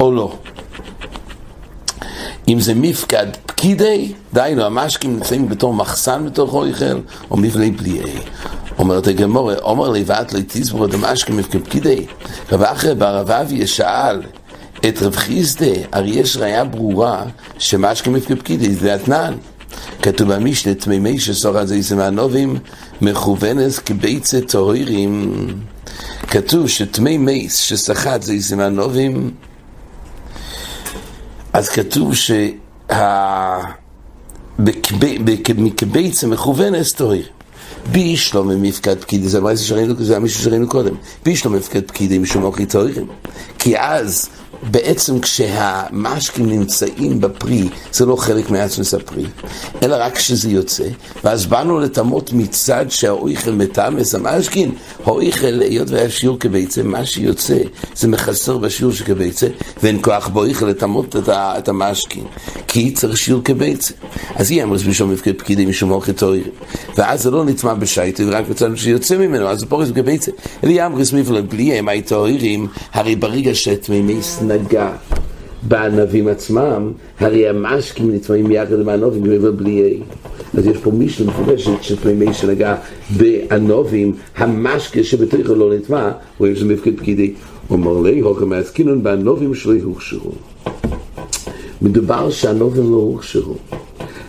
או 0.00 0.12
לא. 0.12 0.32
אם 2.48 2.60
זה 2.60 2.74
מפקד 2.74 3.26
פקידי, 3.46 4.12
דהיינו 4.32 4.64
המשקים 4.64 5.14
נמצאים 5.14 5.48
בתור 5.48 5.74
מחסן 5.74 6.26
בתוך 6.26 6.54
אויכל, 6.54 7.00
או 7.30 7.36
מבלי 7.36 7.72
פליאי. 7.78 8.12
אומרת 8.78 9.06
הגמורה, 9.06 9.54
אומר 9.54 9.90
לי 9.90 10.02
ואת 10.06 10.32
לא 10.32 10.40
תסבור 10.46 10.86
דמשקים 10.86 11.36
מפקד 11.36 11.64
פקידי. 11.64 12.06
רב 12.52 12.62
אחרי 12.62 12.94
ברב 12.94 13.30
אביה 13.30 13.66
שאל 13.66 14.22
את 14.88 15.02
רב 15.02 15.16
חיסדה, 15.16 15.66
הרי 15.92 16.10
יש 16.10 16.36
ראייה 16.36 16.64
ברורה 16.64 17.24
שמשקים 17.58 18.12
מפקד 18.12 18.38
פקידי 18.38 18.74
זה 18.74 18.94
אתנן. 18.94 19.34
כתוב 20.02 20.34
במשנה, 20.34 20.74
תמימי 20.74 21.18
שסורת 21.18 21.68
זה 21.68 21.76
יסמא 21.76 22.02
הנובים, 22.02 22.56
מכוונת 23.00 23.78
כביצה 23.78 24.40
טהורים. 24.40 25.46
כתוב 26.28 26.68
שתמי 26.68 27.18
מייס 27.18 27.56
שסחט 27.56 28.22
זה 28.22 28.34
יסמא 28.34 28.62
הנובים, 28.62 29.30
אז 31.52 31.68
כתוב 31.68 32.14
שה... 32.14 32.48
מקבייצה 35.56 36.26
מכוונת 36.26 36.86
תוהיר. 36.96 37.26
בי 37.92 38.16
שלום 38.16 38.62
מפקד 38.62 39.00
פקידי, 39.00 39.28
זה 39.28 39.38
המראה 39.38 39.56
שראינו, 39.56 39.94
היה 40.08 40.18
מישהו 40.18 40.42
שראינו 40.42 40.68
קודם. 40.68 40.94
בי 41.24 41.36
שלום 41.36 41.54
מפקד 41.54 41.86
פקידי 41.86 42.18
משום 42.18 42.42
אוכי 42.42 42.66
תוהירים. 42.66 43.06
כי 43.58 43.78
אז 43.78 44.28
בעצם 44.70 45.20
כשהמשקים 45.20 46.50
נמצאים 46.50 47.20
בפרי, 47.20 47.68
זה 47.92 48.06
לא 48.06 48.16
חלק 48.16 48.50
מעצמס 48.50 48.94
הפרי, 48.94 49.24
אלא 49.82 49.96
רק 49.98 50.16
כשזה 50.16 50.50
יוצא, 50.50 50.84
ואז 51.24 51.46
באנו 51.46 51.80
לטמות 51.80 52.32
מצד 52.32 52.86
שהאויכל 52.88 53.50
מטמס 53.50 54.14
המשקין, 54.14 54.70
האויכל, 55.04 55.60
היות 55.60 55.90
והיה 55.90 56.10
שיעור 56.10 56.38
כביצה, 56.38 56.82
מה 56.82 57.06
שיוצא 57.06 57.58
זה 57.94 58.08
מחסר 58.08 58.58
בשיעור 58.58 58.92
של 58.92 59.04
כביצה, 59.04 59.46
ואין 59.82 59.98
כוח 60.02 60.28
באויכל 60.28 60.66
לטמות 60.66 61.16
את, 61.16 61.28
את 61.28 61.68
המשקין, 61.68 62.24
כי 62.68 62.90
צריך 62.90 63.16
שיעור 63.18 63.42
כביצה. 63.44 63.94
אז 64.34 64.50
היא 64.50 64.62
אמרת 64.62 64.82
בשום 64.82 65.12
מפקד 65.12 65.38
פקידים 65.38 65.68
משום 65.68 65.90
אוכל 65.90 66.12
תויר, 66.12 66.44
ואז 66.96 67.22
זה 67.22 67.30
לא 67.30 67.44
נטמע 67.44 67.74
בשייטו, 67.74 68.22
רק 68.30 68.48
בצד 68.48 68.76
שיוצא 68.76 69.16
ממנו, 69.16 69.48
אז 69.48 69.60
זה 69.60 69.66
פורס 69.66 69.88
כביצה. 69.94 70.30
אלא 70.64 70.86
אמרת 70.86 71.12
מפלג 71.12 71.44
בלי 71.44 71.72
הם 71.72 71.88
היתוירים, 71.88 72.66
הרי 72.92 73.16
ברגע 73.16 73.54
שתמימי 73.54 74.22
סנגה 74.52 74.92
בענבים 75.62 76.28
עצמם, 76.28 76.92
הרי 77.20 77.48
המשקים 77.48 78.14
נטמעים 78.14 78.50
יחד 78.50 78.80
עם 78.80 78.88
הענבים 78.88 79.22
מעבר 79.22 79.50
בלי 79.50 80.00
אז 80.58 80.66
יש 80.66 80.76
פה 80.78 80.90
מישהו 80.90 81.26
מפורשת 81.26 81.82
שתמימי 81.82 82.34
שנגע 82.34 82.76
בענבים, 83.16 84.14
המשקה 84.36 85.04
שבתוכו 85.04 85.54
לא 85.54 85.74
נטמע, 85.74 86.10
הוא 86.38 86.48
יש 86.48 86.62
מפקד 86.62 86.96
פקידי. 86.96 87.32
אומר 87.70 87.98
לי, 87.98 88.20
הוקר 88.20 88.44
מעסקינון 88.44 89.02
בענבים 89.02 89.54
שלא 89.54 89.72
הוכשרו. 89.82 90.32
מדובר 91.82 92.30
שהענבים 92.30 92.92
לא 92.92 92.96
הוכשרו. 92.96 93.54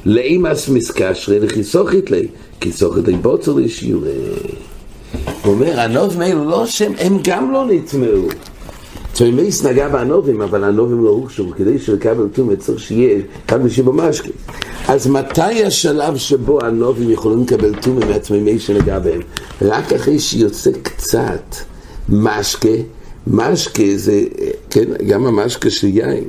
לאימס 0.05 0.69
מסקשרי 0.69 1.39
לכיסוכית 1.39 2.11
לי, 2.11 2.27
כיסוכית 2.59 3.07
לי 3.07 3.13
בוצר 3.13 3.53
לשיעורי. 3.53 4.11
הוא 5.43 5.53
אומר, 5.53 5.79
הנובים 5.79 6.21
האלו 6.21 6.49
לא 6.49 6.65
שהם, 6.65 6.93
הם 6.99 7.17
גם 7.23 7.51
לא 7.51 7.65
נטמעו. 7.69 8.27
צוימייס 9.13 9.65
נגע 9.65 9.89
בענובים, 9.89 10.41
אבל 10.41 10.63
הענובים 10.63 11.03
לא 11.03 11.09
הוגשו, 11.09 11.51
כדי 11.57 11.79
שלקבל 11.79 12.27
טומאה 12.33 12.55
צריך 12.55 12.79
שיהיה 12.79 13.21
אחד 13.45 13.65
משיב 13.65 13.89
המשקה. 13.89 14.29
אז 14.87 15.07
מתי 15.07 15.63
השלב 15.63 16.17
שבו 16.17 16.61
הענובים 16.61 17.11
יכולים 17.11 17.43
לקבל 17.43 17.79
טומאה 17.81 18.07
מהתמימי 18.07 18.59
שנגע 18.59 18.99
בהם? 18.99 19.21
רק 19.61 19.93
אחרי 19.93 20.19
שיוצא 20.19 20.71
קצת 20.83 21.55
משקה, 22.09 22.69
משקה 23.27 23.83
זה, 23.95 24.21
כן, 24.69 24.85
גם 25.07 25.25
המשקה 25.25 25.69
של 25.69 25.87
יין. 25.87 26.23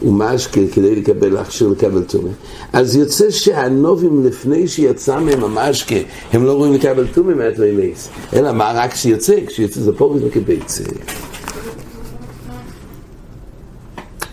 הוא 0.00 0.12
משקה 0.12 0.60
כדי 0.72 0.96
לקבל, 0.96 1.32
להכשיר 1.32 1.68
לקבל 1.68 2.02
טומאה. 2.02 2.32
אז 2.72 2.96
יוצא 2.96 3.30
שהנובים 3.30 4.26
לפני 4.26 4.68
שיצא 4.68 5.20
מהם 5.20 5.44
המשקה, 5.44 5.94
הם 6.32 6.44
לא 6.44 6.52
רואים 6.52 6.72
לקבל 6.72 7.06
טומאה 7.14 7.34
מהתמימייס. 7.34 8.08
אלא 8.32 8.52
מה 8.52 8.72
רק 8.74 8.92
כשיוצא? 8.92 9.34
כשיוצא 9.46 9.80
זה 9.80 9.92
פורס 9.92 10.20
וכביצה. 10.24 10.84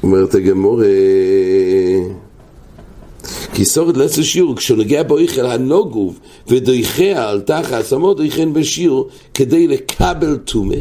אומרת 0.03 0.35
הגמור, 0.35 0.81
כי 3.53 3.65
סורת 3.65 3.97
לעשר 3.97 4.21
שיעור, 4.21 4.55
כשנוגע 4.55 5.03
בו 5.03 5.17
איכל 5.17 5.45
הנוגוב 5.45 6.19
ודויחיה 6.47 7.29
על 7.29 7.41
תחת, 7.41 7.85
שמו 7.85 8.13
דויכן 8.13 8.53
בשיעור 8.53 9.09
כדי 9.33 9.67
לקבל 9.67 10.37
טומא, 10.37 10.75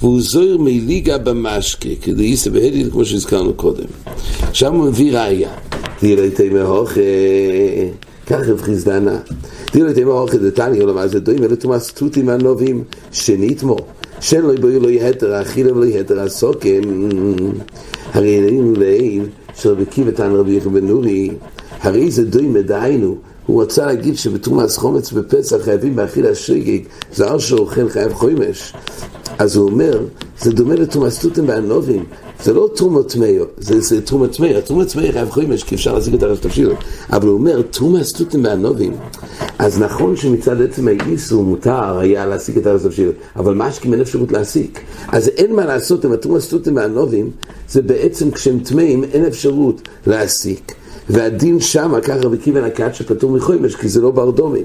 והוא 0.00 0.20
זוהר 0.20 0.56
מליגה 0.58 1.18
במשקה, 1.18 1.88
כדי 2.02 2.24
יישא 2.24 2.50
בהדיל 2.50 2.90
כמו 2.90 3.04
שהזכרנו 3.04 3.54
קודם. 3.54 3.84
עכשיו 4.40 4.74
הוא 4.74 4.84
מביא 4.84 5.18
ראייה, 5.18 5.50
תהיה 5.98 6.30
תימא 6.30 6.58
הוכה, 6.58 7.00
כך 8.26 8.48
רב 8.48 8.60
חיסדנה. 8.60 9.18
תהיה 9.64 9.92
תימא 9.92 10.10
הוכה 10.10 10.36
דתני, 10.36 10.80
למה 10.80 11.08
זה 11.08 11.20
דוים, 11.20 11.44
אלה 11.44 11.56
תומאס 11.56 11.92
תותים 11.92 12.28
הנובים, 12.28 12.84
שנתמו. 13.12 13.76
שאין 14.20 14.42
לו 14.42 14.52
יבואי 14.52 14.80
לא 14.80 14.88
יהתר, 14.88 15.42
אכילה 15.42 15.72
ולא 15.72 15.84
יהתר 15.84 16.20
הסוקם. 16.20 16.80
הרי 18.12 18.44
ראינו 18.44 18.72
לעיל 18.72 19.24
של 19.54 19.70
רבי 19.70 19.86
קיבא 19.86 20.10
תן 20.10 20.30
רבי 20.30 20.52
יחד 20.52 20.72
בן 20.72 20.86
נורי, 20.86 21.30
הרי 21.80 22.10
זה 22.10 22.24
דוימה 22.24 22.62
דהיינו, 22.62 23.16
הוא 23.46 23.62
רצה 23.62 23.86
להגיד 23.86 24.16
שבתרומס 24.16 24.76
חומץ 24.76 25.12
בפסח 25.12 25.56
חייבים 25.64 25.96
באכילה 25.96 26.34
שריגיג, 26.34 26.84
זר 27.14 27.38
שאוכל 27.38 27.88
חייב 27.88 28.12
חוימש. 28.12 28.72
אז 29.38 29.56
הוא 29.56 29.70
אומר, 29.70 30.00
זה 30.40 30.52
דומה 30.52 30.74
לתרומס 30.74 31.18
תותים 31.18 31.46
בענובים, 31.46 32.04
זה 32.42 32.52
לא 32.52 32.70
תרומות 32.74 33.16
מאיר, 33.16 33.46
זה, 33.58 33.80
זה 33.80 34.02
תרומות 34.02 34.40
מאיר, 34.40 34.60
תרומות 34.60 34.96
מאיר 34.96 35.12
חייב 35.12 35.30
חוימש, 35.30 35.62
כי 35.62 35.74
אפשר 35.74 35.94
להשיג 35.94 36.14
את 36.14 36.22
הרב 36.22 36.36
תפשילו, 36.36 36.72
אבל 37.12 37.28
הוא 37.28 37.34
אומר, 37.34 37.62
תרומס 37.62 38.12
תותים 38.12 38.42
בענובים, 38.42 38.92
אז 39.58 39.80
נכון 39.80 40.16
שמצד 40.16 40.62
עצם 40.62 40.88
האיסור 40.88 41.44
מותר 41.44 41.98
היה 41.98 42.26
להשיג 42.26 42.58
את 42.58 42.66
הרב 42.66 42.88
תפשילו, 42.88 43.12
אבל 43.36 43.70
שכם 43.70 43.92
אין 43.92 44.00
אפשרות 44.00 44.32
להשיג. 44.32 44.70
אז 45.08 45.28
אין 45.28 45.56
מה 45.56 45.64
לעשות 45.64 46.04
עם 46.04 46.12
התרומס 46.12 46.48
תותים 46.48 46.74
בענובים, 46.74 47.30
זה 47.68 47.82
בעצם 47.82 48.30
כשהם 48.30 48.58
טמאים 48.58 49.04
אין 49.04 49.24
אפשרות 49.24 49.88
להשיג. 50.06 50.58
והדין 51.10 51.60
שמה, 51.60 52.00
ככה 52.00 52.18
רבי 52.22 52.38
קיבן 52.38 52.64
הקט 52.64 52.94
שפטור 52.94 53.30
מחוימש, 53.30 53.76
כי 53.76 53.88
זה 53.88 54.00
לא 54.00 54.10
בר 54.10 54.30
דומים. 54.30 54.64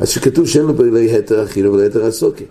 אז 0.00 0.08
שכתוב 0.08 0.46
שאין 0.46 0.64
לו 0.66 0.74
בלי 0.74 1.10
היתר 1.10 1.44
אכילה 1.44 1.70
ולא 1.70 1.82
היתר 1.82 2.04
הסוקי. 2.04 2.44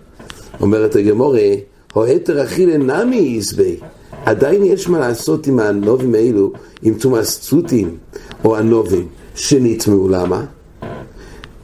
אומרת 0.60 0.96
הגמורה, 0.96 1.48
או 1.96 2.04
היתר 2.04 2.44
אכילה 2.44 2.76
נמי 2.76 3.16
יזבי. 3.16 3.76
עדיין 4.24 4.64
יש 4.64 4.88
מה 4.88 4.98
לעשות 4.98 5.46
עם 5.46 5.58
הנובים 5.58 6.14
האלו, 6.14 6.52
עם 6.82 6.94
תומאס 6.94 7.40
צוטים, 7.40 7.96
או 8.44 8.56
הנובים, 8.56 9.06
שנטמעו, 9.34 10.08
למה? 10.08 10.44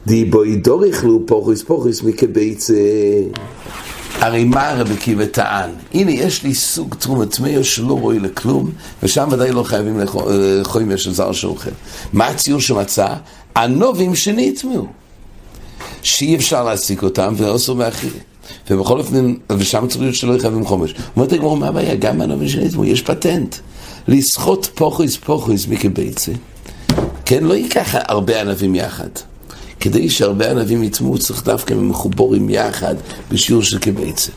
די 0.07 0.25
בוי 0.25 0.55
דוריכלו 0.55 1.23
פוכוס 1.25 1.63
פוכוס 1.63 2.03
מקבייצה. 2.03 2.73
הרי 4.19 4.43
מה 4.43 4.73
רבי 4.77 4.97
קיבא 4.97 5.25
טען? 5.25 5.69
הנה, 5.93 6.11
יש 6.11 6.43
לי 6.43 6.53
סוג 6.53 6.95
תרומת 6.99 7.39
מאיר 7.39 7.63
שלא 7.63 7.93
רואה 7.93 8.19
לכלום, 8.19 8.71
ושם 9.03 9.29
ודאי 9.31 9.51
לא 9.51 9.63
חייבים 9.63 9.99
לחוימר 10.59 10.95
של 10.95 11.13
זר 11.13 11.31
שאוכל. 11.31 11.69
מה 12.13 12.27
הציור 12.27 12.59
שמצא? 12.59 13.07
הנובים 13.55 14.15
שנטמעו. 14.15 14.87
שאי 16.01 16.35
אפשר 16.35 16.63
להסיק 16.63 17.03
אותם, 17.03 17.33
ואוסר 17.37 17.73
מאכילה. 17.73 18.30
ובכל 18.69 18.99
אופן, 18.99 19.33
ושם 19.57 19.85
צריך 19.87 20.01
להיות 20.01 20.15
שלא 20.15 20.39
חייבים 20.39 20.65
חומש. 20.65 20.95
אומרת 21.15 21.33
הגמור, 21.33 21.57
מה 21.57 21.67
הבעיה? 21.67 21.95
גם 21.95 22.21
הנובים 22.21 22.47
שנטמעו, 22.47 22.85
יש 22.85 23.01
פטנט. 23.01 23.55
לסחוט 24.07 24.65
פוכוס 24.65 25.17
פוכוס 25.17 25.67
מקבייצה. 25.67 26.31
כן, 27.25 27.43
לא 27.43 27.53
ייקח 27.53 27.95
הרבה 28.07 28.41
ענבים 28.41 28.75
יחד. 28.75 29.09
כדי 29.79 30.09
שהרבה 30.09 30.51
ענבים 30.51 30.83
יטמעו 30.83 31.17
צריך 31.17 31.45
דווקא 31.45 31.73
מחובורים 31.73 32.49
יחד 32.49 32.95
בשיעור 33.31 33.63
של 33.63 33.79
כביצה. 33.79 34.31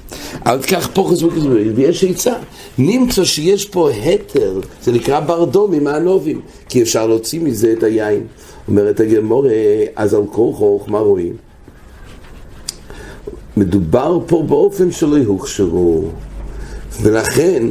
כך 0.44 0.88
פה 0.92 1.08
חזרו 1.10 1.30
כזמרים, 1.30 1.72
ויש 1.74 2.04
עצה. 2.04 2.32
נמצא 2.78 3.24
שיש 3.24 3.64
פה 3.64 3.90
התר, 3.90 4.60
זה 4.82 4.92
נקרא 4.92 5.20
ברדום 5.20 5.72
עם 5.72 5.86
הענובים, 5.86 6.40
כי 6.68 6.82
אפשר 6.82 7.06
להוציא 7.06 7.40
מזה 7.40 7.74
את 7.78 7.82
היין. 7.82 8.26
אומרת 8.68 9.00
הגמורה, 9.00 9.50
אז 9.96 10.14
על 10.14 10.22
כורחוך, 10.32 10.88
מה 10.88 10.98
רואים? 10.98 11.36
מדובר 13.56 14.18
פה 14.26 14.44
באופן 14.48 14.90
שלא 14.90 15.16
יוכשרו, 15.16 16.04
ולכן 17.02 17.66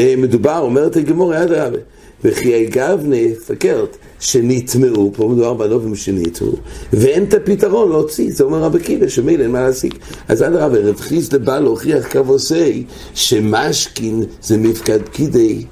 מדובר, 0.00 0.58
אומרת 0.58 0.96
הגמורה, 0.96 1.42
אדרבה, 1.42 1.78
וכי 2.24 2.66
אגבנה, 2.66 3.16
סכרת, 3.44 3.96
שנטמעו, 4.20 5.12
פה 5.16 5.28
מדובר 5.28 5.54
בנובים 5.54 5.94
שנטמעו, 5.94 6.52
ואין 6.92 7.24
את 7.24 7.34
הפתרון 7.34 7.88
להוציא, 7.88 8.32
זה 8.32 8.44
אומר 8.44 8.58
רבי 8.58 8.80
קיבא, 8.80 9.08
שמילא 9.08 9.42
אין 9.42 9.50
מה 9.50 9.60
להסיק. 9.60 9.98
אז 10.28 10.42
אדרבה, 10.42 10.78
רב 10.78 11.00
חיסדא 11.00 11.38
בא 11.38 11.58
להוכיח 11.58 12.06
כבוסי, 12.12 12.84
שמשכין 13.14 14.22
זה 14.42 14.58
מפקד 14.58 15.02
פקידי, 15.02 15.64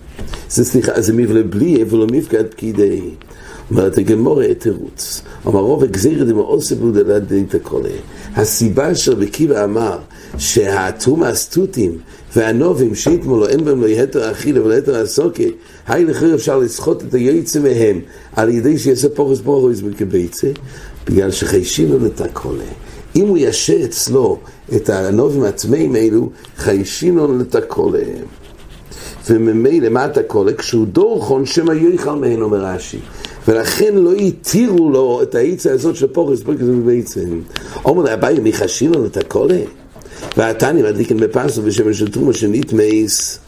זה 0.51 0.65
סליחה, 0.65 1.01
זה 1.01 1.13
מבלה 1.13 1.43
בלי, 1.43 1.85
ולא 1.89 2.07
מפקד 2.07 2.45
פקידי. 2.51 3.01
אומרת 3.71 3.99
הגמורה 3.99 4.55
תירוץ, 4.59 5.23
אמר 5.47 5.61
רוב 5.61 5.85
הגזירא 5.85 6.25
דמאוסף 6.25 6.77
ודלת 6.83 7.55
הקולה. 7.55 7.91
הסיבה 8.37 8.95
שרבי 8.95 9.27
קיבא 9.27 9.65
אמר 9.65 9.99
שהתרומה 10.39 11.29
הסטוטים 11.29 11.99
והנובים 12.37 12.95
שיתמו 12.95 13.37
לו 13.37 13.49
אין 13.49 13.65
בהם 13.65 13.83
לא 13.83 13.87
יתר 13.87 14.31
אכילה 14.31 14.63
ולא 14.65 14.75
יתר 14.75 14.97
הסוקה, 14.97 15.43
היי 15.87 16.05
לכיר 16.05 16.35
אפשר 16.35 16.59
לסחוט 16.59 17.03
את 17.03 17.15
היועצה 17.15 17.61
מהם 17.61 18.01
על 18.33 18.49
ידי 18.49 18.79
שיעשה 18.79 19.09
פורס 19.09 19.41
פורס 19.41 19.81
בקביצה, 19.81 20.49
בגלל 21.07 21.31
שחיישינו 21.31 21.99
לתקולה. 21.99 22.65
אם 23.17 23.29
הוא 23.29 23.39
ישה 23.39 23.85
אצלו 23.85 24.39
את 24.77 24.89
הנובים 24.91 25.43
הטמאים 25.43 25.95
האלו, 25.95 26.31
חיישינו 26.57 27.39
לתקולה. 27.39 28.05
וממילא 29.31 29.89
מה 29.89 30.05
התקולה? 30.05 30.53
כשהוא 30.53 30.87
דורכון 30.87 31.47
שמא 31.47 31.73
יאכל 31.73 32.17
מהן 32.17 32.43
אומר 32.43 32.65
רש"י. 32.65 32.99
ולכן 33.49 33.95
לא 33.95 34.13
התירו 34.13 34.91
לו 34.91 35.23
את 35.23 35.35
העיצה 35.35 35.73
הזאת 35.73 35.97
של 35.97 36.07
פורס 36.07 36.43
פורס 36.43 36.59
בביצים. 36.61 37.43
אומר 37.85 38.03
לה, 38.03 38.15
אביי, 38.15 38.41
מי 38.41 38.53
חשינו 38.53 39.07
את 39.07 39.17
הקולה? 39.17 39.61
והתני 40.37 40.83
מדליקן 40.83 41.17
בפסו 41.17 41.63
בשמן 41.63 41.95
של 41.95 42.11
תרומה 42.11 42.33
שנטמייס. 42.33 43.39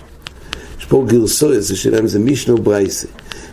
יש 0.79 0.85
פה 0.85 1.05
גרסו, 1.09 1.61
זה 1.61 1.77
שלהם, 1.77 2.07
זה 2.07 2.19
מישנו 2.19 2.59
ברייסה. 2.59 3.07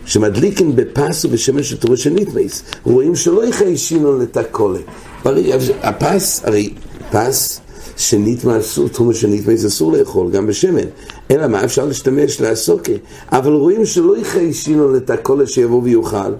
שמדליקן 0.06 0.76
בפסו 0.76 1.28
בשמן 1.28 1.62
של 1.62 1.76
תרומה 1.76 1.96
שנטמייס. 1.96 2.62
רואים 2.84 3.16
שלא 3.16 3.46
יחיישינו 3.46 4.22
את 4.22 4.36
הקולה. 4.36 4.78
הפס, 5.82 6.40
הרי 6.44 6.74
פס 7.10 7.60
שנית 7.96 8.44
מה 8.44 8.58
אסור, 8.58 8.88
תרומה 8.88 9.14
שנית 9.14 9.46
מה 9.46 9.54
אסור 9.54 9.92
לאכול, 9.92 10.30
גם 10.30 10.46
בשמן. 10.46 10.86
אלא 11.30 11.46
מה 11.46 11.64
אפשר 11.64 11.84
להשתמש 11.86 12.40
לעסוקה. 12.40 12.92
אבל 13.32 13.52
רואים 13.52 13.86
שלא 13.86 14.18
יחיישינו 14.18 14.92
לתקולה 14.92 15.46
שיבוא 15.46 15.82
ויאכל. 15.82 16.32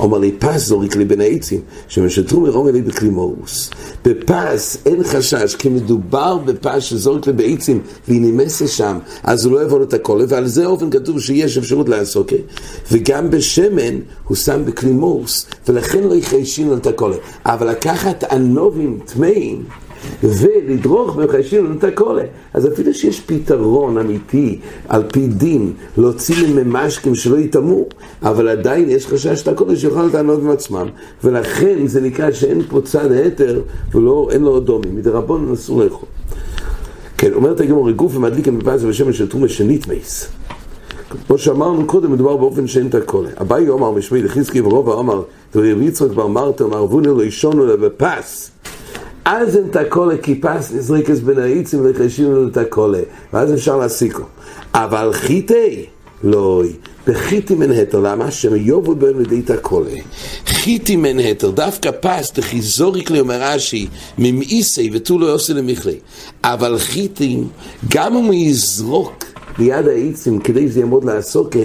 אומר 0.00 0.18
לי, 0.18 0.32
פס 0.38 0.66
זוריק 0.66 0.96
לי 0.96 1.04
בין 1.04 1.20
העצים, 1.20 1.60
שמשתרו 1.88 2.40
מרום 2.40 2.68
לי 2.68 2.82
בקלימורוס. 2.82 3.70
בפס 4.04 4.78
אין 4.86 5.04
חשש, 5.04 5.54
כי 5.54 5.68
מדובר 5.68 6.38
בפס 6.38 6.82
שזוריק 6.82 7.26
לי 7.26 7.32
בעצים 7.32 7.80
והיא 8.08 8.20
נמסה 8.20 8.68
שם, 8.68 8.98
אז 9.22 9.44
הוא 9.44 9.52
לא 9.52 9.62
יבוא 9.62 9.82
את 9.82 9.94
הכל, 9.94 10.24
ועל 10.28 10.46
זה 10.46 10.66
אופן 10.66 10.90
כתוב 10.90 11.20
שיש 11.20 11.58
אפשרות 11.58 11.88
לעסוק, 11.88 12.32
וגם 12.92 13.30
בשמן 13.30 13.98
הוא 14.28 14.36
שם 14.36 14.62
בקלימורוס, 14.64 15.46
ולכן 15.68 16.02
לא 16.02 16.14
יחיישינו 16.14 16.76
את 16.76 16.86
הכל. 16.86 17.12
אבל 17.46 17.70
לקחת 17.70 18.24
ענובים 18.24 18.98
טמאים, 19.06 19.64
ולדרוך 20.22 21.16
בחיישים 21.16 21.76
את 21.78 21.84
הכולה. 21.84 22.22
אז 22.54 22.68
אפילו 22.68 22.94
שיש 22.94 23.20
פתרון 23.20 23.98
אמיתי, 23.98 24.58
על 24.88 25.02
פי 25.12 25.26
דין, 25.26 25.72
להוציא 25.98 26.48
מממשקים 26.48 27.14
שלא 27.14 27.36
יטמאו, 27.36 27.86
אבל 28.22 28.48
עדיין 28.48 28.90
יש 28.90 29.06
חשש 29.06 29.42
את 29.42 29.48
הכולה 29.48 29.76
שיוכל 29.76 30.02
לטענות 30.02 30.40
עם 30.40 30.50
עצמם, 30.50 30.86
ולכן 31.24 31.86
זה 31.86 32.00
נקרא 32.00 32.30
שאין 32.30 32.62
פה 32.68 32.80
צד 32.80 33.12
היתר, 33.12 33.60
ואין 33.94 34.42
לו 34.42 34.58
אדומים, 34.58 34.96
מדרבון 34.96 35.52
אסור 35.52 35.84
לאכול. 35.84 36.08
כן, 37.18 37.32
אומרת 37.32 37.60
הגמור, 37.60 37.88
רגוף 37.88 38.16
ומדליק 38.16 38.48
המפז 38.48 38.84
בשמן 38.84 39.12
של 39.12 39.28
תרומה 39.28 39.48
שנית 39.48 39.88
מייס. 39.88 40.28
כמו 41.26 41.38
שאמרנו 41.38 41.86
קודם, 41.86 42.12
מדובר 42.12 42.36
באופן 42.36 42.66
שאין 42.66 42.86
את 42.86 42.94
הכולה. 42.94 43.28
אביי 43.40 43.68
אומר 43.68 43.90
משמי 43.90 44.22
לחזקי 44.22 44.60
ורוב 44.60 44.90
אמר, 44.90 45.22
ורב 45.54 45.80
יצחק 45.82 46.10
בר 46.10 46.26
מרתו 46.26 46.66
אמר, 46.66 46.84
וונו 46.84 47.18
לא 47.18 47.24
ישונו 47.24 47.66
לה 47.66 47.76
בפס. 47.76 48.50
אז 49.32 49.56
אין 49.56 49.68
תקולה 49.72 50.16
כיפס 50.16 50.72
נזריקס 50.72 51.18
בין 51.18 51.38
העיצים 51.38 51.80
וחשינו 51.84 52.44
לתקולה 52.46 53.00
ואז 53.32 53.54
אפשר 53.54 53.76
להסיקו 53.76 54.22
אבל 54.74 55.12
חיטי 55.12 55.86
לא 56.22 56.62
בחיטי 57.06 57.54
מנהטר 57.54 58.00
למה? 58.00 58.30
שהם 58.30 58.56
יובו 58.56 58.94
בהם 58.94 59.20
לידי 59.20 59.42
תקולה 59.42 59.90
חיטי 60.46 60.96
מנהטר 60.96 61.50
דווקא 61.50 61.90
פס 62.00 62.32
תחיזוריק 62.32 63.10
לי 63.10 63.20
אומר 63.20 63.42
רש"י 63.42 63.88
ממאיסי 64.18 64.90
ותו 64.92 65.18
לא 65.18 65.34
עושה 65.34 65.52
למכלי. 65.52 65.96
אבל 66.44 66.78
חיטי 66.78 67.38
גם 67.88 68.16
אם 68.16 68.24
הוא 68.24 68.34
יזרוק 68.34 69.24
ליד 69.58 69.88
העיצים 69.88 70.38
כדי 70.38 70.68
שזה 70.68 70.80
יעמוד 70.80 71.04
לעסוקה 71.04 71.58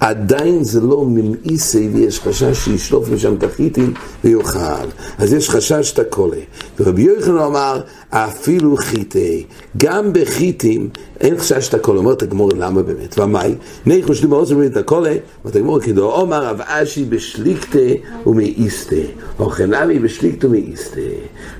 עדיין 0.00 0.64
זה 0.64 0.80
לא 0.80 1.04
ממאיסי 1.08 1.88
ויש 1.92 2.20
חשש 2.20 2.64
שישלוף 2.64 3.08
משם 3.08 3.34
את 3.34 3.42
החיטים 3.42 3.94
ויאכל. 4.24 4.86
אז 5.18 5.32
יש 5.32 5.50
חשש 5.50 5.88
שאתה 5.88 6.04
קולה. 6.04 6.36
ורבי 6.80 7.02
יוחנן 7.02 7.38
אמר, 7.38 7.80
אפילו 8.10 8.76
חיטי, 8.76 9.44
גם 9.76 10.12
בחיטים 10.12 10.88
אין 11.20 11.38
חשש 11.38 11.64
שאתה 11.66 11.78
קולה. 11.78 11.98
אומרת 11.98 12.22
הגמור, 12.22 12.50
למה 12.56 12.82
באמת? 12.82 13.18
ומאי? 13.18 13.54
ניחו 13.86 14.14
שלי 14.14 14.28
מאוד 14.28 14.52
את 14.66 14.76
הקולה, 14.76 15.14
אומרת 15.44 15.56
הגמור, 15.56 15.80
כדו 15.80 16.12
אומר, 16.12 16.46
רב 16.46 16.60
אשי 16.64 17.04
בשליקתה 17.04 17.78
ומאיסתה. 18.26 18.96
אוכנמי 19.38 19.98
בשליקתה 19.98 20.46
ומאיסתה. 20.46 21.00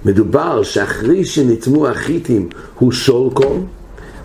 מדובר 0.05 0.63
שאחרי 0.63 1.25
שנטמו 1.25 1.89
החיטים 1.89 2.49
הוא 2.79 2.93
שולקום, 2.93 3.67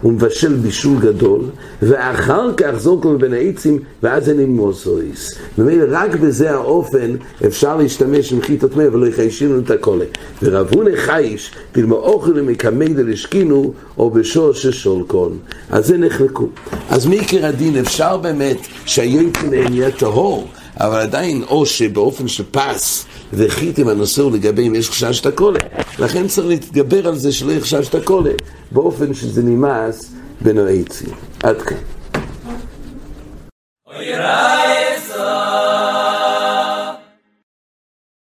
הוא 0.01 0.13
מבשל 0.13 0.55
בישול 0.55 0.99
גדול, 0.99 1.41
ואחר 1.81 2.53
כך 2.57 2.71
זורק 2.77 3.05
לו 3.05 3.11
מבין 3.11 3.33
העצים, 3.33 3.79
ואז 4.03 4.29
אין 4.29 4.39
אימוסויס. 4.39 5.35
ומילא 5.57 5.85
רק 5.91 6.15
בזה 6.15 6.51
האופן 6.51 7.15
אפשר 7.45 7.77
להשתמש 7.77 8.33
עם 8.33 8.41
חיטות 8.41 8.75
מי, 8.75 8.87
ולא 8.87 9.07
יחיישינו 9.07 9.59
את 9.59 9.71
הכולה. 9.71 10.05
ורבו 10.43 10.83
נחייש, 10.83 11.51
תלמו 11.71 11.95
אוכל 11.95 12.41
מקמי 12.41 12.87
דלשקינו, 12.87 13.73
או 13.97 14.11
בשור 14.11 14.53
ששולקון. 14.53 15.37
אז 15.69 15.87
זה 15.87 15.97
נחלקו. 15.97 16.47
אז 16.89 17.05
מעיקר 17.05 17.45
הדין 17.45 17.77
אפשר 17.77 18.17
באמת 18.17 18.57
שהיועצים 18.85 19.53
יהיה 19.53 19.91
טהור, 19.91 20.47
אבל 20.79 20.99
עדיין 20.99 21.43
או 21.49 21.65
שבאופן 21.65 22.27
שפס 22.27 23.05
והחליטם 23.33 23.87
הנושא 23.87 24.21
לגבי 24.33 24.67
אם 24.67 24.75
יש 24.75 24.89
חשש 24.89 25.21
את 25.21 25.27
תקולה. 25.27 25.59
לכן 25.99 26.27
צריך 26.27 26.47
להתגבר 26.47 27.07
על 27.07 27.15
זה 27.15 27.31
שלא 27.31 27.51
יהיה 27.51 27.61
חשש 27.61 27.87
תקולה, 27.87 28.31
באופן 28.71 29.13
שזה 29.13 29.43
נמאס 29.43 30.11
בין 30.41 30.57
העצים. 30.57 31.09
עד 31.43 31.61
כאן. 31.61 31.77